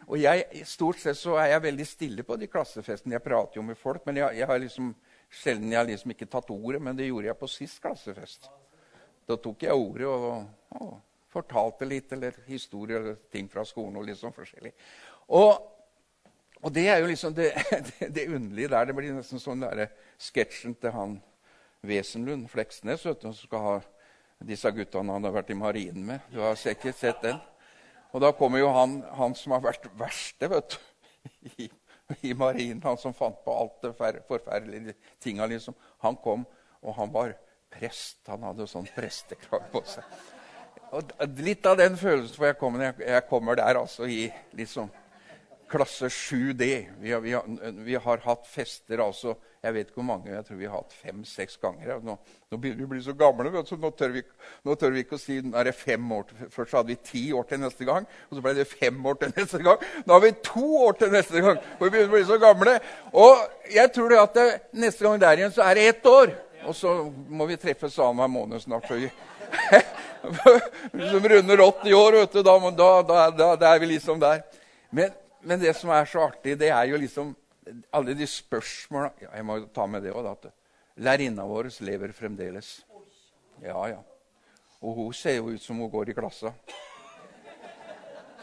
[0.04, 3.16] Og jeg, Stort sett så er jeg veldig stille på de klassefestene.
[3.16, 4.92] Jeg prater jo med folk, men jeg, jeg har liksom,
[5.32, 6.82] sjelden jeg har liksom ikke tatt ordet.
[6.84, 8.50] Men det gjorde jeg på sist klassefest.
[9.24, 10.44] Da tok jeg ordet og,
[10.80, 10.96] og
[11.34, 13.96] fortalte litt, eller historier eller ting fra skolen.
[14.00, 14.74] og liksom forskjellig.
[15.34, 15.54] Og,
[16.60, 17.50] og det er jo liksom det,
[17.88, 18.90] det, det, underlige der.
[18.90, 19.88] Det blir nesten sånn der
[20.20, 21.18] sketsjen til han
[21.84, 23.74] Wesenlund Fleksnes, vet du, som skal ha
[24.44, 26.30] disse guttene han har vært i marinen med.
[26.32, 27.40] Du har sikkert sett den.
[28.14, 30.82] Og da kommer jo han, han som har vært verste vet du,
[31.64, 31.68] i,
[32.30, 33.94] i marinen, han som fant på alt det
[34.28, 35.74] forferdelige tinga, liksom.
[36.04, 36.44] Han kom,
[36.84, 37.34] og han var
[37.74, 38.20] prest.
[38.30, 40.06] Han hadde sånn prestekrag på seg.
[40.94, 41.10] Og
[41.42, 44.92] litt av den følelsen får jeg komme jeg, jeg kommer der altså i liksom
[45.70, 46.68] klasse 7D.
[47.00, 47.48] Vi har, vi, har,
[47.82, 50.94] vi har, hatt fester altså jeg vet ikke hvor mange, jeg tror vi har hatt
[51.00, 51.94] fem-seks ganger.
[52.04, 52.14] Nå,
[52.52, 54.22] nå, begynner vi å bli så gamle, du, nå tør, vi,
[54.68, 56.48] nå tør vi ikke å si er det fem år til.
[56.52, 59.30] Først hadde vi ti år til neste gang, og så ble det fem år til
[59.38, 59.86] neste gang.
[60.04, 62.74] Nå har vi to år til neste gang, for vi begynner å bli så gamle.
[63.24, 64.48] Og jeg tror det at det,
[64.84, 66.34] neste gang der igjen så er det ett år.
[66.68, 66.92] Og så
[67.32, 68.84] må vi treffes annenhver måned snart.
[68.88, 69.08] Så vi,
[71.14, 72.90] som runder 80 år, vet du, da, da,
[73.32, 74.44] da, da er vi liksom der.
[74.92, 77.32] Men, men det som er så artig, det er jo liksom
[77.94, 80.50] alle de spørsmåla Jeg må ta med det òg, at
[81.00, 82.84] lærerinna vår lever fremdeles.
[83.62, 84.00] Ja, ja.
[84.84, 86.52] Og hun ser jo ut som hun går i klassa.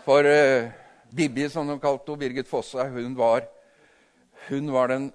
[0.05, 0.71] For uh,
[1.13, 3.45] Bibi, som de kalte henne, Birgit Fossa, hun var,
[4.47, 5.11] hun var den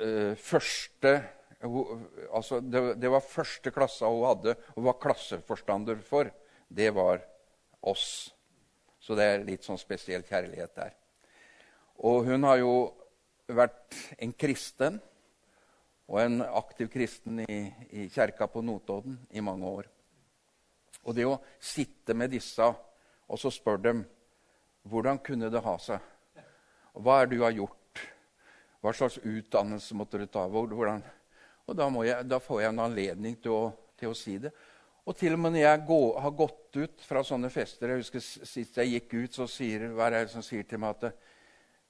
[0.00, 1.20] uh, første
[1.62, 6.32] hun, altså det, det, var første klassa hun hadde, og var klasseforstander for.
[6.66, 7.22] Det var
[7.86, 8.32] oss.
[9.02, 10.96] Så det er litt sånn spesiell kjærlighet der.
[12.02, 12.74] Og hun har jo
[13.56, 15.00] vært en kristen
[16.10, 17.58] og en aktiv kristen i,
[17.90, 19.90] i kjerka på Notodden i mange år.
[21.02, 22.66] Og det å sitte med disse
[23.32, 24.02] og så spør dem
[24.90, 26.02] hvordan kunne det ha seg?
[26.98, 28.02] Hva er det du har gjort?
[28.82, 30.42] Hva slags utdannelse måtte du ta?
[30.50, 31.04] Hvordan?
[31.70, 33.62] Og da, jeg, da, får jeg en anledning til å,
[33.98, 34.50] til å, si det.
[35.06, 38.22] Og til og med når jeg går, har gått ut fra sånne fester Jeg husker
[38.22, 41.30] Sist jeg gikk ut, så sier, hva er det som sier til meg at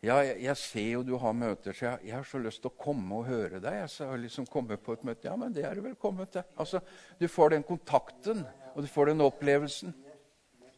[0.02, 2.78] ja, jeg, ser jo du har møter, så jeg, jeg, har så lyst til å
[2.84, 3.76] komme og høre deg.
[3.84, 5.28] Jeg så liksom komme på et møte.
[5.28, 6.42] Ja, men det er du vel kommet til.
[6.58, 6.80] Altså,
[7.20, 8.42] du får den kontakten,
[8.74, 9.94] og du får den opplevelsen.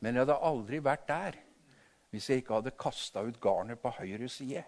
[0.04, 1.40] Men jeg hadde aldri vært der
[2.12, 4.60] hvis jeg ikke hadde kasta ut garnet på høyre side.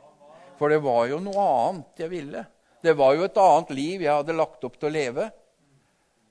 [0.56, 2.46] For det var jo noe annet jeg ville.
[2.82, 5.28] Det var jo et annet liv jeg hadde lagt opp til å leve.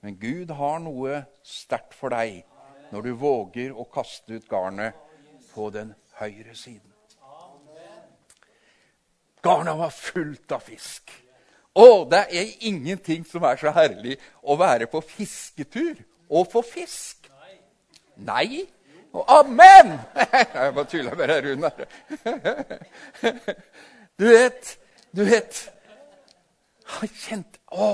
[0.01, 2.41] Men Gud har noe sterkt for deg
[2.89, 4.97] når du våger å kaste ut garnet
[5.53, 6.94] på den høyre siden.
[9.45, 11.12] Garna var fullt av fisk.
[11.75, 15.99] Å, det er ingenting som er så herlig å være på fisketur
[16.31, 17.29] og få fisk.
[18.25, 18.65] Nei.
[19.27, 19.99] Amen!
[20.34, 21.73] Jeg bare tuller med deg, Runar.
[24.19, 24.79] Du vet,
[25.12, 25.71] du vet
[26.88, 27.88] Han kjent Å,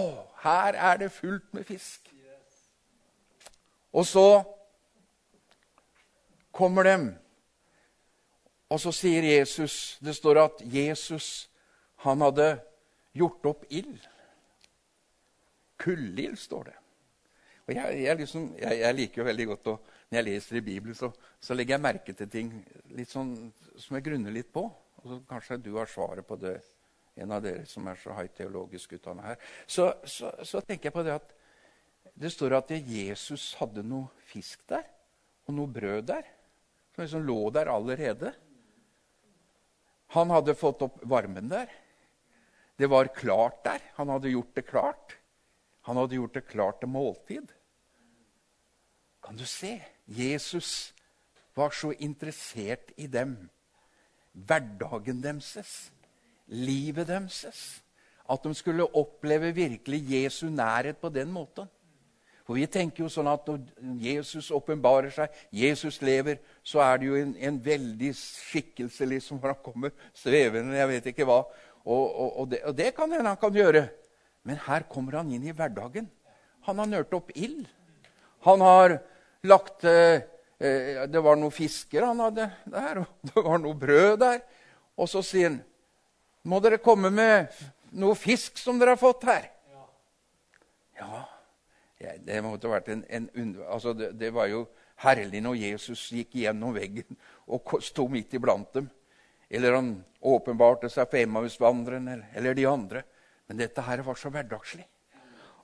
[0.44, 2.02] her er det fullt med fisk.
[3.94, 4.44] Og så
[6.54, 7.16] kommer dem
[8.72, 11.50] og så sier Jesus Det står at Jesus
[12.02, 12.56] han hadde
[13.14, 14.00] gjort opp ild.
[15.78, 16.78] Kullild, står det.
[17.68, 19.76] Og jeg, jeg, liksom, jeg, jeg, liker jo veldig godt å,
[20.10, 22.50] Når jeg leser i Bibelen, så, så, legger jeg merke til ting
[23.08, 23.36] sånn,
[23.78, 24.66] som jeg grunner litt på.
[25.02, 26.58] Og så Kanskje du har svaret på det,
[27.22, 29.48] en av dere som er så høyt teologisk utdanna her.
[29.68, 31.36] Så, så, så tenker jeg på det at
[32.22, 34.88] det står at Jesus hadde noe fisk der,
[35.48, 36.26] og noe brød der,
[36.96, 38.34] som liksom lå der allerede.
[40.12, 41.70] Han hadde fått opp varmen der.
[42.76, 43.80] Det var klart der.
[43.96, 45.16] Han hadde gjort det klart.
[45.88, 47.52] Han hadde gjort det klart til måltid.
[49.24, 49.78] Kan du se?
[50.06, 50.92] Jesus
[51.56, 53.38] var så interessert i dem.
[54.34, 55.92] Hverdagen deres,
[56.48, 57.82] livet deres.
[58.32, 61.70] At de skulle oppleve virkelig Jesu nærhet på den måten.
[62.52, 67.08] For vi tenker jo sånn at når Jesus åpenbarer seg, Jesus lever, så er det
[67.08, 71.38] jo en, en veldig skikkelse liksom, hvor han kommer svevende, jeg vet ikke hva.
[71.86, 73.86] Og, og, og, det, og det, kan hende han kan gjøre.
[74.44, 76.12] Men her kommer han inn i hverdagen.
[76.68, 77.72] Han har nørt opp ild.
[78.44, 79.00] Han har
[79.48, 80.28] lagt eh,
[80.60, 84.42] eh Det var noen fisker han hadde der, og det var noe brød der.
[85.00, 85.62] Og så sier han,
[86.44, 87.48] 'Må dere komme med
[87.96, 89.88] noe fisk som dere har fått her?' Ja,
[91.00, 91.28] ja,
[92.26, 94.66] det måtte vært en, en altså det, det, var jo
[95.04, 97.18] herlig når Jesus gikk gjennom veggen
[97.52, 98.90] og sto midt iblant dem.
[99.52, 103.04] Eller han åpenbarte seg for Emmausvandreren eller, eller de andre.
[103.50, 104.86] Men dette her var så hverdagslig.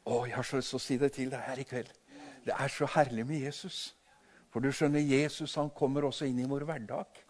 [0.08, 1.93] Å, jeg har så lyst til å si det til deg her i kveld.
[2.47, 3.80] Det er så herlig med Jesus.
[4.52, 7.23] For du skjønner, Jesus han kommer også inn i vår hverdag.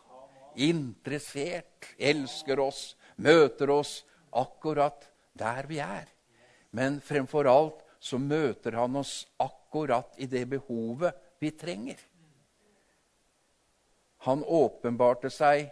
[0.65, 2.81] Interessert, elsker oss,
[3.21, 3.99] møter oss
[4.37, 5.05] akkurat
[5.37, 6.09] der vi er.
[6.73, 11.99] Men fremfor alt så møter han oss akkurat i det behovet vi trenger.
[14.27, 15.67] Han åpenbarte seg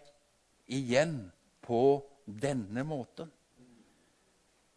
[0.66, 1.18] igjen
[1.66, 1.82] på
[2.26, 3.32] denne måten.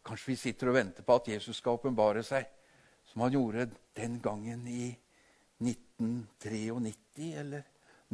[0.05, 2.47] Kanskje vi sitter og venter på at Jesus skal åpenbare seg,
[3.05, 3.67] som han gjorde
[3.97, 4.89] den gangen i
[5.59, 7.65] 1993, eller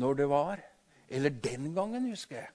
[0.01, 0.63] når det var.
[1.07, 2.51] Eller den gangen, husker jeg.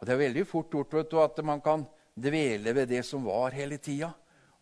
[0.00, 1.84] Og Det er veldig fort gjort vet du, at man kan
[2.18, 4.10] dvele ved det som var hele tida.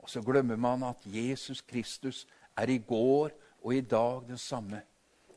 [0.00, 3.30] Og så glemmer man at Jesus Kristus er i går
[3.62, 4.82] og i dag den samme.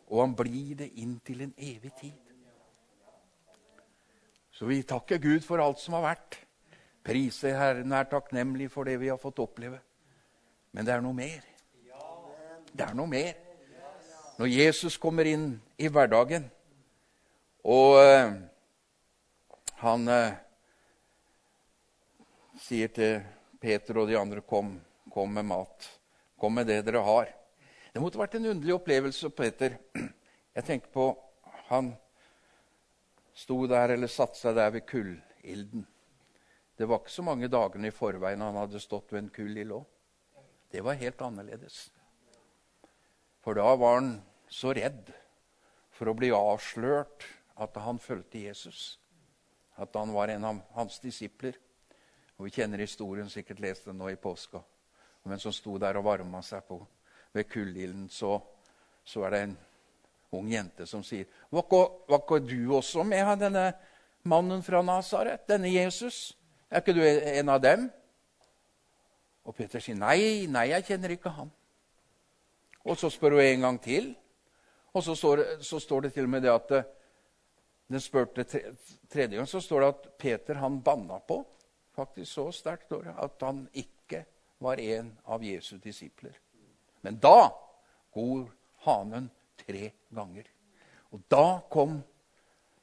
[0.08, 2.20] Og han blir det inntil en evig tid.
[4.52, 6.38] Så vi takker Gud for alt som har vært.
[7.04, 9.80] Priser Herren er takknemlig for det vi har fått oppleve.
[10.72, 11.42] Men det er noe mer.
[12.74, 13.34] Det er noe mer.
[14.38, 16.48] Når Jesus kommer inn i hverdagen,
[17.64, 18.34] og uh,
[19.84, 20.34] han uh,
[22.64, 23.22] sier til
[23.64, 24.76] Peter og de andre kom,
[25.14, 25.88] kom med mat.
[26.40, 27.30] Kom med det dere har.
[27.94, 29.78] Det måtte vært en underlig opplevelse for Peter.
[30.54, 31.14] Jeg tenker på
[31.70, 31.94] Han
[33.34, 35.88] sto der eller satte seg der ved kullilden.
[36.78, 39.88] Det var ikke så mange dagene i forveien han hadde stått ved en kullild òg.
[40.74, 41.88] Det var helt annerledes.
[43.46, 44.16] For da var han
[44.52, 45.14] så redd
[45.94, 47.26] for å bli avslørt
[47.64, 48.98] at han fulgte Jesus.
[49.80, 51.56] At han var en av hans disipler.
[52.38, 54.62] Og Vi kjenner historien, sikkert lest den nå i påska.
[55.24, 56.80] Men en som sto der og varma seg på
[57.34, 58.10] ved kullilden.
[58.10, 58.36] Så,
[59.06, 59.58] så er det en
[60.34, 61.68] ung jente som sier var
[62.18, 63.68] ikke, du også med denne
[64.26, 66.34] mannen fra Nasaret, denne Jesus?
[66.72, 67.90] Er ikke du en av dem?
[69.44, 71.52] Og Peter sier nei, nei, jeg kjenner ikke han.
[72.84, 74.14] Og så spør hun en gang til.
[74.94, 76.90] Og så står, så står det til og med det at eh,
[77.92, 78.46] den spurte
[79.12, 81.42] tredje gang, så står det at Peter han banna på.
[81.94, 84.24] Faktisk så sterkt at han ikke
[84.64, 86.40] var en av Jesu disipler.
[87.02, 87.52] Men da
[88.14, 88.48] går
[88.86, 89.30] hanen
[89.60, 90.48] tre ganger.
[91.12, 92.00] Og da kom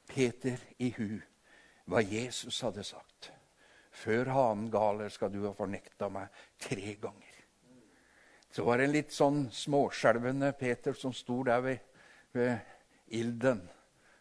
[0.07, 1.19] Peter i hu
[1.91, 3.31] hva Jesus hadde sagt.
[3.91, 6.31] Før hanen galer skal du ha fornekta meg
[6.61, 7.35] tre ganger.
[8.51, 11.83] Så var det en litt sånn småskjelvende Peter som sto der ved,
[12.35, 12.57] ved
[13.07, 13.63] ilden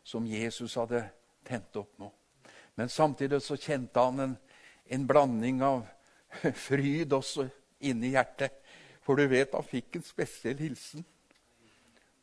[0.06, 1.02] som Jesus hadde
[1.46, 2.10] tent opp nå.
[2.78, 4.36] Men samtidig så kjente han en,
[4.90, 5.86] en blanding av
[6.66, 7.46] fryd også
[7.86, 8.56] inni hjertet.
[9.06, 11.04] For du vet, han fikk en spesiell hilsen.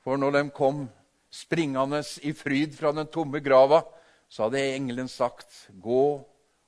[0.03, 0.85] For når de kom
[1.33, 3.81] springende i fryd fra den tomme grava,
[4.29, 6.23] så hadde engelen sagt, 'Gå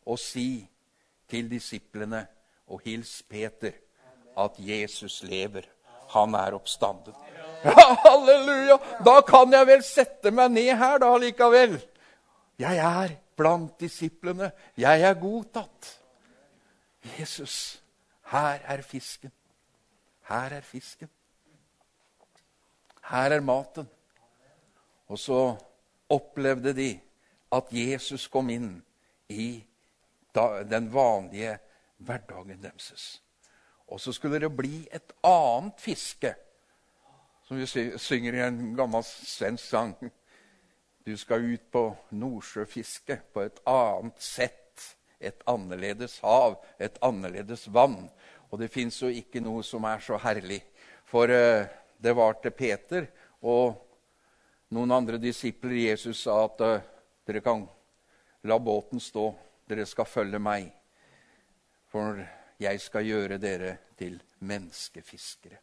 [0.06, 0.68] og si
[1.30, 2.26] til disiplene
[2.68, 3.76] og hils Peter
[4.38, 5.68] at Jesus lever.
[6.10, 7.14] Han er oppstanden.
[7.64, 8.78] Ja, halleluja!
[9.06, 11.76] Da kan jeg vel sette meg ned her, da likevel.
[12.60, 14.52] Jeg er blant disiplene.
[14.78, 16.00] Jeg er godtatt.
[17.20, 17.84] Jesus,
[18.32, 19.32] her er fisken.
[20.28, 21.10] Her er fisken.
[23.10, 23.88] Her er maten.
[25.08, 25.56] Og så
[26.10, 27.00] opplevde de
[27.52, 28.84] at Jesus kom inn
[29.30, 29.64] i
[30.70, 31.58] den vanlige
[31.98, 33.22] hverdagen deres.
[33.88, 36.36] Og så skulle det bli et annet fiske,
[37.48, 37.66] som vi
[37.98, 39.96] synger i en gammel svensk sang.
[41.06, 44.56] Du skal ut på nordsjøfiske på et annet sett.
[45.20, 48.08] Et annerledes hav, et annerledes vann.
[48.50, 50.62] Og det fins jo ikke noe som er så herlig.
[51.10, 51.68] For uh,
[52.00, 53.10] det var til Peter
[53.44, 53.76] og
[54.72, 56.88] noen andre disipler Jesus sa at uh,
[57.28, 57.66] dere kan
[58.48, 59.28] la båten stå
[59.70, 60.70] dere skal følge meg,
[61.92, 62.18] for
[62.60, 64.16] jeg skal gjøre dere til
[64.50, 65.60] menneskefiskere.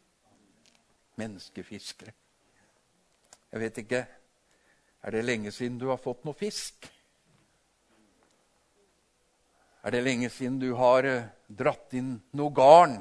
[1.19, 2.13] Menneskefiskere.
[3.51, 4.01] Jeg vet ikke
[5.05, 6.87] Er det lenge siden du har fått noe fisk?
[9.87, 12.97] Er det lenge siden du har eh, dratt inn noe garn?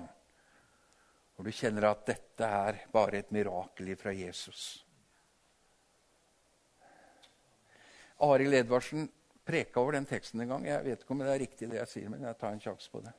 [1.36, 4.84] Og du kjenner at dette er bare et mirakel fra Jesus.
[8.24, 9.08] Arild Edvardsen
[9.46, 10.66] preka over den teksten en gang.
[10.66, 12.92] Jeg vet ikke om det er riktig, det jeg sier, men jeg tar en sjanse
[12.92, 13.12] på det.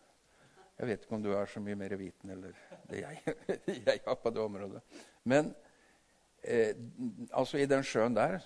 [0.78, 2.58] Jeg vet ikke om du er så mye mer viten eller
[2.90, 3.36] det jeg,
[3.88, 4.82] jeg har på det området.
[5.26, 5.52] Men
[6.42, 6.74] eh,
[7.32, 8.40] altså i den sjøen der,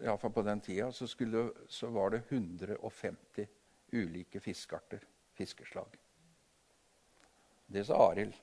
[0.00, 3.46] iallfall på den tida, så, skulle, så, var det 150
[3.92, 5.02] ulike fiskearter,
[5.34, 5.96] fiskeslag.
[7.66, 8.34] Det sa Arild.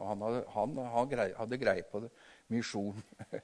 [0.00, 2.10] Og han hadde, han, han grei, hadde greie på det.
[2.48, 3.02] Misjon.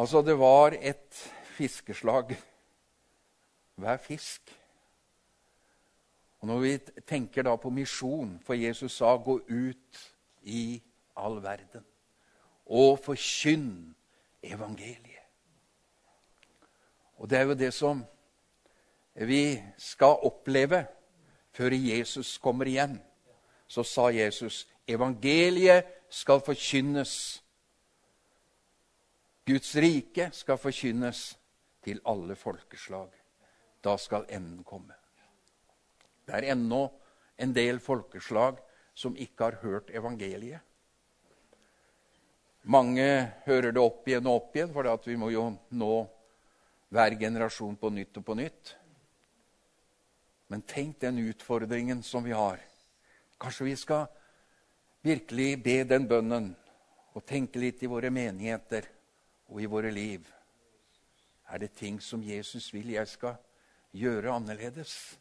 [0.00, 1.20] altså, det var et
[1.56, 2.32] fiskeslag.
[3.74, 4.54] Hver fisk.
[6.40, 6.78] Og Når vi
[7.08, 10.00] tenker da på misjon, for Jesus sa 'gå ut
[10.42, 10.82] i
[11.16, 11.84] all verden'
[12.66, 13.94] og forkynn
[14.42, 15.13] evangeliet.
[17.24, 18.02] Og det er jo det som
[19.16, 20.82] vi skal oppleve
[21.56, 22.98] før Jesus kommer igjen.
[23.64, 27.14] Så sa Jesus evangeliet skal forkynnes
[29.48, 31.22] Guds rike skal forkynnes
[31.84, 33.08] til alle folkeslag.
[33.80, 34.92] Da skal enden komme.
[36.28, 36.86] Det er ennå
[37.40, 38.60] en del folkeslag
[38.92, 40.60] som ikke har hørt evangeliet.
[42.68, 43.08] Mange
[43.44, 45.94] hører det opp igjen og opp igjen, for vi må jo nå
[46.92, 48.74] hver generasjon på nytt og på nytt.
[50.48, 52.60] Men tenk den utfordringen som vi har.
[53.40, 54.06] Kanskje vi skal
[55.04, 56.52] virkelig be den bønnen
[57.14, 58.86] og tenke litt i våre menigheter
[59.48, 60.26] og i våre liv?
[61.50, 63.36] Er det ting som Jesus vil jeg skal
[63.92, 65.18] gjøre annerledes?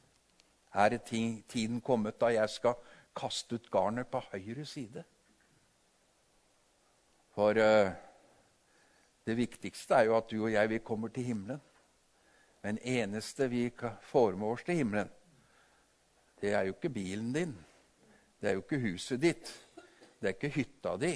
[0.74, 1.04] Er det
[1.50, 2.80] tiden kommet da jeg skal
[3.16, 5.04] kaste ut garnet på høyre side?
[7.34, 7.92] For uh,
[9.24, 11.62] det viktigste er jo at du og jeg vi kommer til himmelen.
[12.64, 13.68] Men eneste vi
[14.08, 15.12] får med oss til himmelen,
[16.40, 17.54] det er jo ikke bilen din.
[18.40, 19.52] Det er jo ikke huset ditt.
[20.20, 21.14] Det er ikke hytta di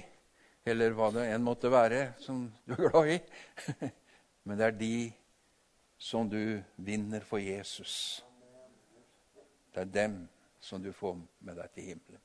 [0.68, 3.18] eller hva det enn måtte være som du er glad i.
[4.48, 4.96] Men det er de
[5.98, 8.24] som du vinner for Jesus.
[9.74, 10.18] Det er dem
[10.60, 12.24] som du får med deg til himmelen.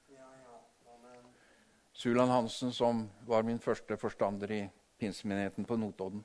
[1.93, 4.63] Sulan Hansen, som var min første forstander i
[5.03, 6.23] pinsemenigheten på Notodden,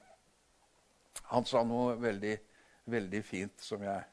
[1.34, 2.36] han sa noe veldig,
[2.94, 4.04] veldig fint som jeg,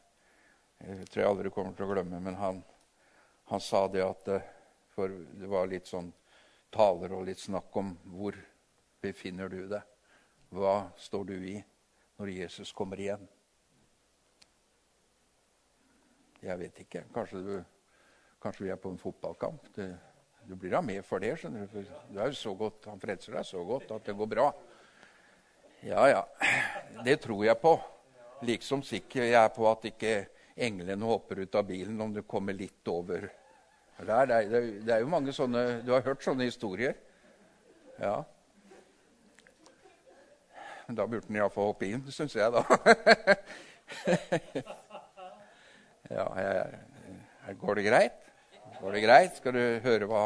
[0.81, 2.21] jeg tror jeg aldri kommer til å glemme.
[2.25, 2.63] Men han,
[3.53, 4.35] han sa det at
[4.95, 6.13] For det var litt sånn
[6.71, 8.37] taler og litt snakk om hvor
[9.03, 9.83] befinner du deg?
[10.55, 11.57] Hva står du i
[12.21, 13.25] når Jesus kommer igjen?
[16.45, 17.03] Jeg vet ikke.
[17.15, 17.55] Kanskje, du,
[18.43, 19.67] kanskje vi er på en fotballkamp.
[19.75, 19.89] Det,
[20.49, 21.35] du blir da med for det.
[21.41, 21.81] skjønner Du
[22.13, 24.53] Du er jo så godt, Han frelser deg så godt at det går bra.
[25.85, 26.23] Ja, ja.
[27.05, 27.81] Det tror jeg på.
[28.43, 30.27] Liksom sikker jeg er på at ikke
[30.57, 33.31] englene hopper ut av bilen om du kommer litt over.
[33.99, 34.45] Det er, det, er,
[34.85, 36.95] det er, jo mange sånne Du har hørt sånne historier?
[38.01, 38.25] Ja.
[40.89, 42.63] Da burde han iallfall hoppe inn, syns jeg, da.
[46.17, 48.24] ja, jeg, går det greit?
[48.85, 49.37] Går det greit?
[49.39, 50.23] Skal du høre hva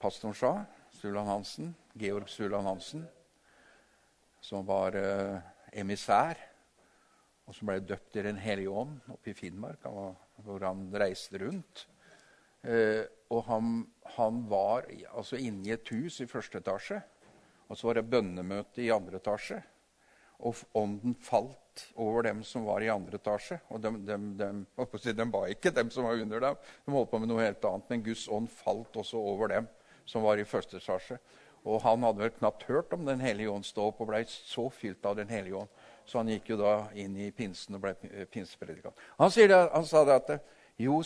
[0.00, 0.52] pastoren sa?
[0.96, 3.02] Sulan Hansen, Georg Sulan Hansen,
[4.40, 5.36] som var uh,
[5.76, 6.40] emissær,
[7.44, 9.84] og som ble døpt i Den hellige ånd oppe i Finnmark,
[10.40, 11.84] hvor han reiste rundt.
[12.64, 13.84] Uh, og han,
[14.16, 17.02] han var altså inne i et hus i første etasje.
[17.68, 19.60] Og så var det bønnemøte i andre etasje.
[20.48, 23.60] Og ånden falt over dem som var i andre etasje.
[23.70, 26.58] Og de, dem, dem, de var ikke dem som var under dem.
[26.86, 27.86] De holdt på med noe helt annet.
[27.92, 29.68] Men Guds ånd falt også over dem
[30.08, 31.18] som var i første etasje.
[31.68, 34.68] Og han hadde vel knapt hørt om Den hellige ånd stå opp og ble så
[34.72, 35.74] fylt av Den hellige ånd.
[36.08, 37.94] Så han gikk jo da inn i pinsen og ble
[38.32, 38.96] pinsepredikant.
[39.20, 40.32] Han, han sa det at
[40.80, 41.02] Jo,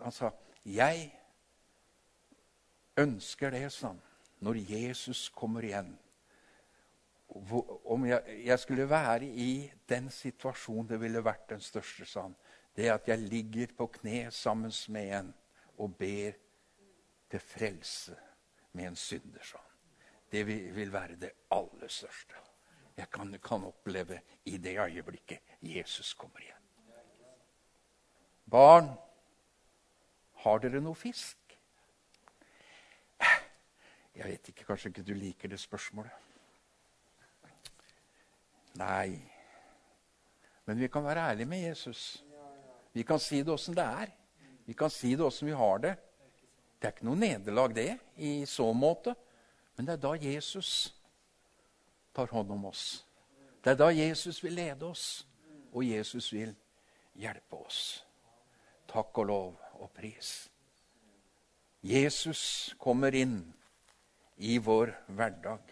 [0.00, 0.32] han sa
[0.64, 1.10] Jeg
[2.96, 4.00] ønsker det, sa han
[4.42, 5.92] når Jesus kommer igjen
[7.32, 12.34] Om jeg, jeg, skulle være i den situasjonen det ville vært den største, sann,
[12.76, 15.34] det at jeg ligger på kne sammen med en
[15.80, 16.36] og ber
[17.32, 18.16] til frelse
[18.72, 19.68] med en synder, sånn.
[20.32, 22.40] Det vil, være det aller største
[22.96, 26.58] jeg kan, kan oppleve i det øyeblikket Jesus kommer igjen.
[28.50, 28.90] Barn,
[30.44, 31.38] har dere noe fisk?
[34.14, 36.12] Jeg vet ikke, kanskje ikke du liker det spørsmålet.
[38.80, 39.18] Nei.
[40.64, 42.24] Men vi kan være ærlige med Jesus.
[42.92, 44.12] Vi kan si det åssen det er.
[44.66, 45.94] Vi kan si det åssen vi har det.
[46.80, 49.14] Det er ikke noe nederlag, det, i så måte.
[49.76, 50.94] Men det er da Jesus
[52.14, 53.04] tar hånd om oss.
[53.62, 55.26] Det er da Jesus vil lede oss,
[55.72, 56.54] og Jesus vil
[57.14, 58.02] hjelpe oss.
[58.90, 60.50] Takk og lov og pris.
[61.82, 63.38] Jesus kommer inn
[64.36, 65.62] i vår hverdag.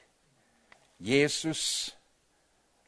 [0.98, 1.96] Jesus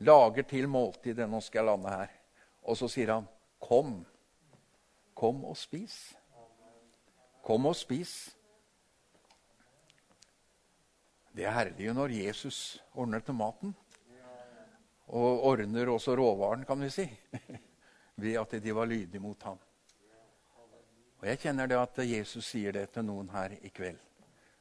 [0.05, 2.11] lager til måltid skal jeg lande her.
[2.63, 3.29] Og så sier han,
[3.61, 4.07] 'Kom.
[5.15, 6.15] Kom og spis.'
[7.43, 8.37] Kom og spis.
[11.35, 13.75] Det er herlig når Jesus ordner til maten.
[15.07, 17.21] Og ordner også råvaren, kan vi si,
[18.17, 19.59] ved at de var lydige mot ham.
[21.19, 23.99] Og Jeg kjenner det at Jesus sier det til noen her i kveld.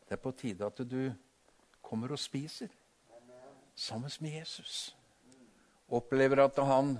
[0.05, 1.13] Det er på tide at du
[1.81, 2.67] kommer og spiser
[3.75, 4.97] sammen med Jesus.
[5.91, 6.95] Opplever at han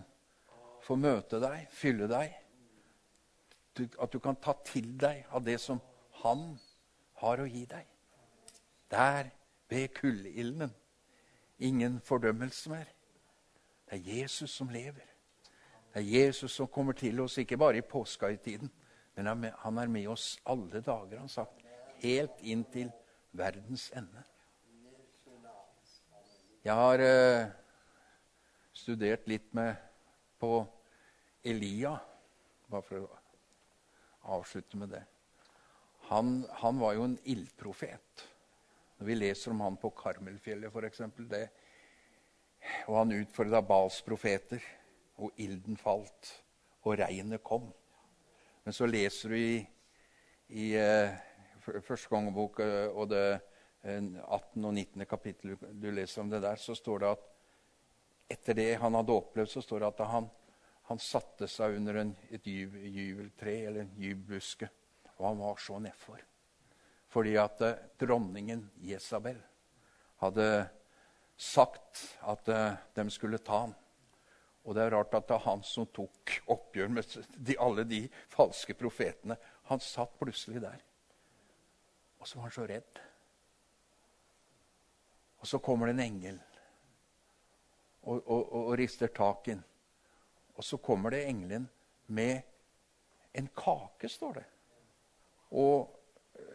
[0.84, 2.34] får møte deg, fylle deg.
[4.02, 5.80] At du kan ta til deg av det som
[6.24, 6.50] han
[7.22, 7.88] har å gi deg.
[8.92, 9.32] Der,
[9.72, 10.74] ved kullilden.
[11.64, 12.90] Ingen fordømmelse mer.
[13.88, 15.08] Det er Jesus som lever.
[15.94, 18.72] Det er Jesus som kommer til oss, ikke bare i påskehøytiden,
[19.16, 19.28] men
[19.60, 21.64] han er med oss alle dager, han sagt.
[22.02, 22.92] Helt inn til
[23.32, 24.24] verdens ende.
[26.64, 27.61] Jeg har uh,
[28.82, 29.76] studert litt med,
[30.42, 30.64] på
[31.46, 31.94] Elia,
[32.70, 35.04] bare for å avslutte med det.
[36.10, 38.24] Han, han var jo en ildprofet.
[38.98, 41.02] Når vi leser om han på Karmelfjellet, f.eks.
[42.90, 44.62] Og han utfordra Bals profeter,
[45.22, 46.32] og ilden falt,
[46.82, 47.70] og regnet kom.
[48.66, 49.60] Men så leser du i,
[50.58, 51.14] i uh,
[51.86, 53.26] første kongebok uh, og det
[53.82, 54.22] 18.
[54.22, 55.06] Eh, og 19.
[55.10, 57.31] kapittel du leser om det der, så står det at
[58.32, 60.28] etter det han hadde opplevd, så står det at han,
[60.90, 64.70] han satte seg under en, et jubeltre eller en jubelbuske.
[65.18, 66.22] Og han var så nedfor.
[67.12, 69.38] Fordi at uh, dronningen Jesabel
[70.24, 70.48] hadde
[71.36, 73.76] sagt at uh, de skulle ta ham.
[74.62, 78.04] Og det er rart at det er han som tok oppgjør med de, alle de
[78.30, 79.38] falske profetene.
[79.72, 80.84] Han satt plutselig der.
[82.22, 83.02] Og så var han så redd.
[85.42, 86.38] Og så kommer det en engel
[88.04, 89.62] og, og, og rister tak inn.
[90.58, 91.68] Og så kommer det engelen
[92.12, 92.42] med
[93.38, 94.48] en kake, står det.
[95.58, 95.92] Og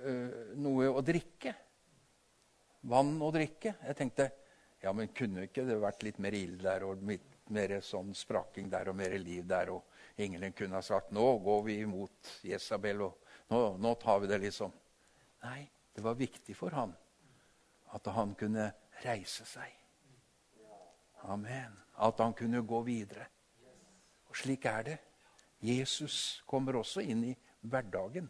[0.05, 1.55] øh, noe å drikke.
[2.87, 3.77] Vann å drikke.
[3.83, 4.29] Jeg tenkte
[4.83, 8.69] ja, men kunne ikke det vært litt mer ild der og litt mer sånn spraking
[8.71, 9.73] der og mer liv der?
[9.75, 14.31] Og engelen kunne ha sagt nå går vi imot Jesabel, og nå, nå tar vi
[14.31, 14.75] det liksom.
[15.47, 15.63] Nei,
[15.97, 16.95] det var viktig for han
[17.97, 18.69] at han kunne
[19.05, 19.73] reise seg.
[21.27, 21.73] Amen.
[21.95, 23.27] At han kunne gå videre.
[24.29, 24.99] Og slik er det.
[25.61, 28.29] Jesus kommer også inn i hverdagen.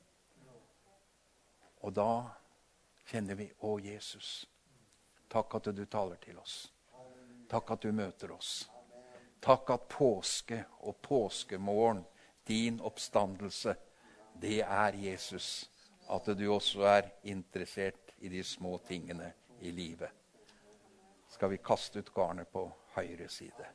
[1.84, 2.10] Og da
[3.06, 4.46] kjenner vi Å, Jesus,
[5.28, 6.56] takk at du taler til oss.
[7.50, 8.68] Takk at du møter oss.
[9.40, 12.04] Takk at påske og påskemorgen,
[12.46, 13.74] din oppstandelse,
[14.40, 15.70] det er Jesus.
[16.08, 20.10] At du også er interessert i de små tingene i livet.
[21.28, 22.64] Skal vi kaste ut garnet på
[22.96, 23.68] høyre side?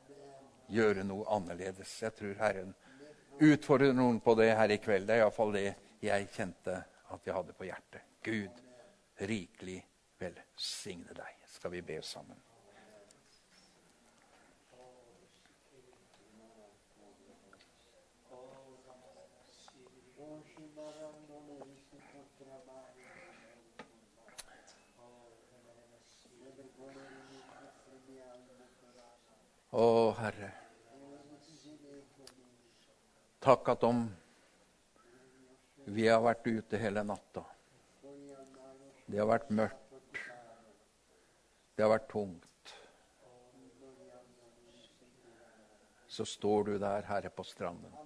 [0.72, 1.94] Gjøre noe annerledes?
[2.02, 2.74] Jeg tror Herren
[3.42, 5.08] utfordrer noen på det her i kveld.
[5.08, 5.66] Det er iallfall det
[6.02, 6.78] jeg kjente
[7.12, 8.06] at jeg hadde på hjertet.
[8.24, 8.62] Gud,
[9.28, 9.80] rikelig
[10.22, 11.44] velsigne deg.
[11.56, 12.38] Skal vi be sammen?
[29.72, 29.84] Å,
[30.18, 30.50] Herre.
[33.40, 34.02] Takk at om
[35.88, 37.42] vi har vært ute hele natta
[39.06, 40.18] Det har vært mørkt.
[41.72, 42.74] Det har vært tungt.
[46.06, 47.96] Så står du der, Herre, på stranden.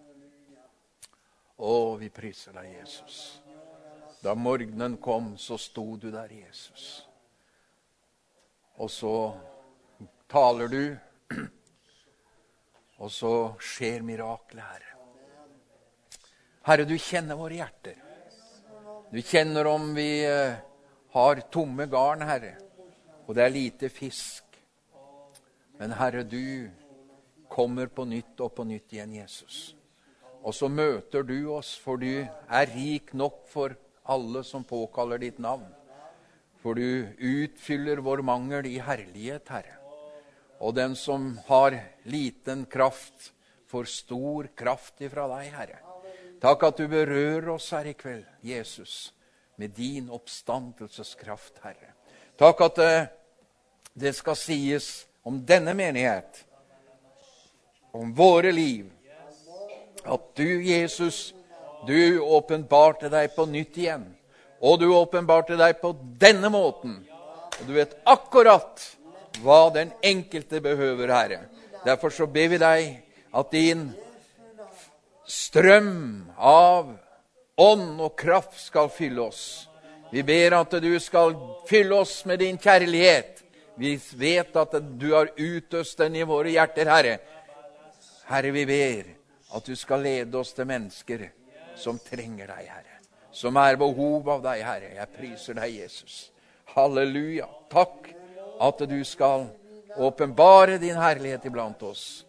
[1.56, 3.18] Å, vi priser deg, Jesus.
[4.22, 6.86] Da morgenen kom, så sto du der, Jesus.
[8.78, 9.16] Og så
[10.30, 10.82] taler du
[13.02, 14.92] og så skjer miraklet, Herre.
[16.66, 18.00] Herre, du kjenner våre hjerter.
[19.12, 20.56] Du kjenner om vi eh,
[21.14, 22.56] har tomme garn, Herre,
[23.26, 24.58] og det er lite fisk.
[25.78, 26.66] Men Herre, du
[27.48, 29.76] kommer på nytt og på nytt igjen, Jesus.
[30.42, 35.38] Og så møter du oss, for du er rik nok for alle som påkaller ditt
[35.42, 35.66] navn.
[36.62, 39.85] For du utfyller vår mangel i herlighet, Herre.
[40.58, 43.32] Og den som har liten kraft,
[43.66, 45.78] får stor kraft ifra deg, Herre.
[46.40, 49.12] Takk at du berører oss her i kveld, Jesus,
[49.56, 51.94] med din oppstandelseskraft, Herre.
[52.38, 53.06] Takk at det, eh,
[53.96, 56.44] det skal sies om denne menighet,
[57.92, 58.90] om våre liv,
[60.04, 61.34] at du, Jesus,
[61.86, 64.04] du åpenbarte deg på nytt igjen.
[64.60, 67.00] Og du åpenbarte deg på denne måten.
[67.60, 68.95] Og du vet akkurat
[69.42, 71.40] hva den enkelte behøver, Herre.
[71.84, 72.86] Derfor så ber vi deg
[73.36, 73.88] at din
[75.26, 76.94] strøm av
[77.56, 79.68] ånd og kraft skal fylle oss.
[80.10, 81.34] Vi ber at du skal
[81.68, 83.42] fylle oss med din kjærlighet.
[83.76, 87.16] Vi vet at du har utøst den i våre hjerter, Herre.
[88.30, 89.10] Herre, vi ber
[89.56, 91.26] at du skal lede oss til mennesker
[91.76, 93.00] som trenger deg, Herre.
[93.36, 94.94] Som er behov av deg, Herre.
[94.96, 96.30] Jeg priser deg, Jesus.
[96.72, 97.48] Halleluja.
[97.72, 98.08] Takk
[98.60, 99.46] at du skal
[99.96, 102.26] åpenbare din herlighet iblant oss.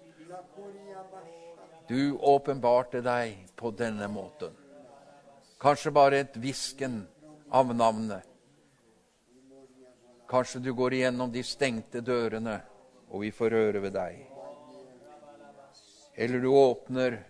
[1.88, 4.52] Du åpenbarte deg på denne måten.
[5.60, 7.00] Kanskje bare et hvisken
[7.50, 8.26] av navnet.
[10.28, 12.60] Kanskje du går igjennom de stengte dørene,
[13.08, 14.26] og vi får røre ved deg.
[16.18, 17.22] Eller du åpner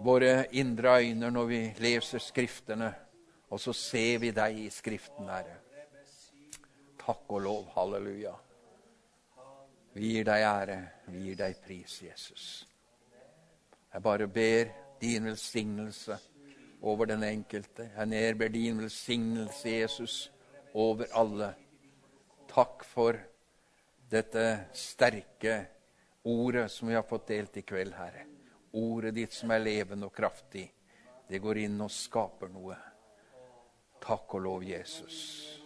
[0.00, 2.88] våre indre øyne når vi leser Skriftene,
[3.50, 5.63] og så ser vi deg i Skriften, Herre.
[7.04, 7.64] Takk og lov.
[7.74, 8.32] Halleluja.
[9.92, 10.76] Vi gir deg ære,
[11.12, 12.44] vi gir deg pris, Jesus.
[13.92, 16.16] Jeg bare ber din velsignelse
[16.82, 17.90] over den enkelte.
[17.96, 20.32] Jeg nedber din velsignelse, Jesus,
[20.74, 21.52] over alle.
[22.48, 23.18] Takk for
[24.10, 25.58] dette sterke
[26.24, 28.24] ordet som vi har fått delt i kveld, Herre.
[28.80, 30.64] Ordet ditt som er levende og kraftig.
[31.28, 32.80] Det går inn og skaper noe.
[34.00, 35.63] Takk og lov, Jesus.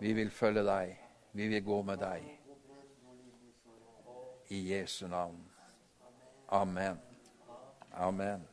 [0.00, 0.96] Vi vil følge deg.
[1.32, 2.24] Vi vil gå med deg.
[4.48, 5.44] I Jesu navn.
[6.48, 6.98] Amen.
[7.92, 8.46] Amen.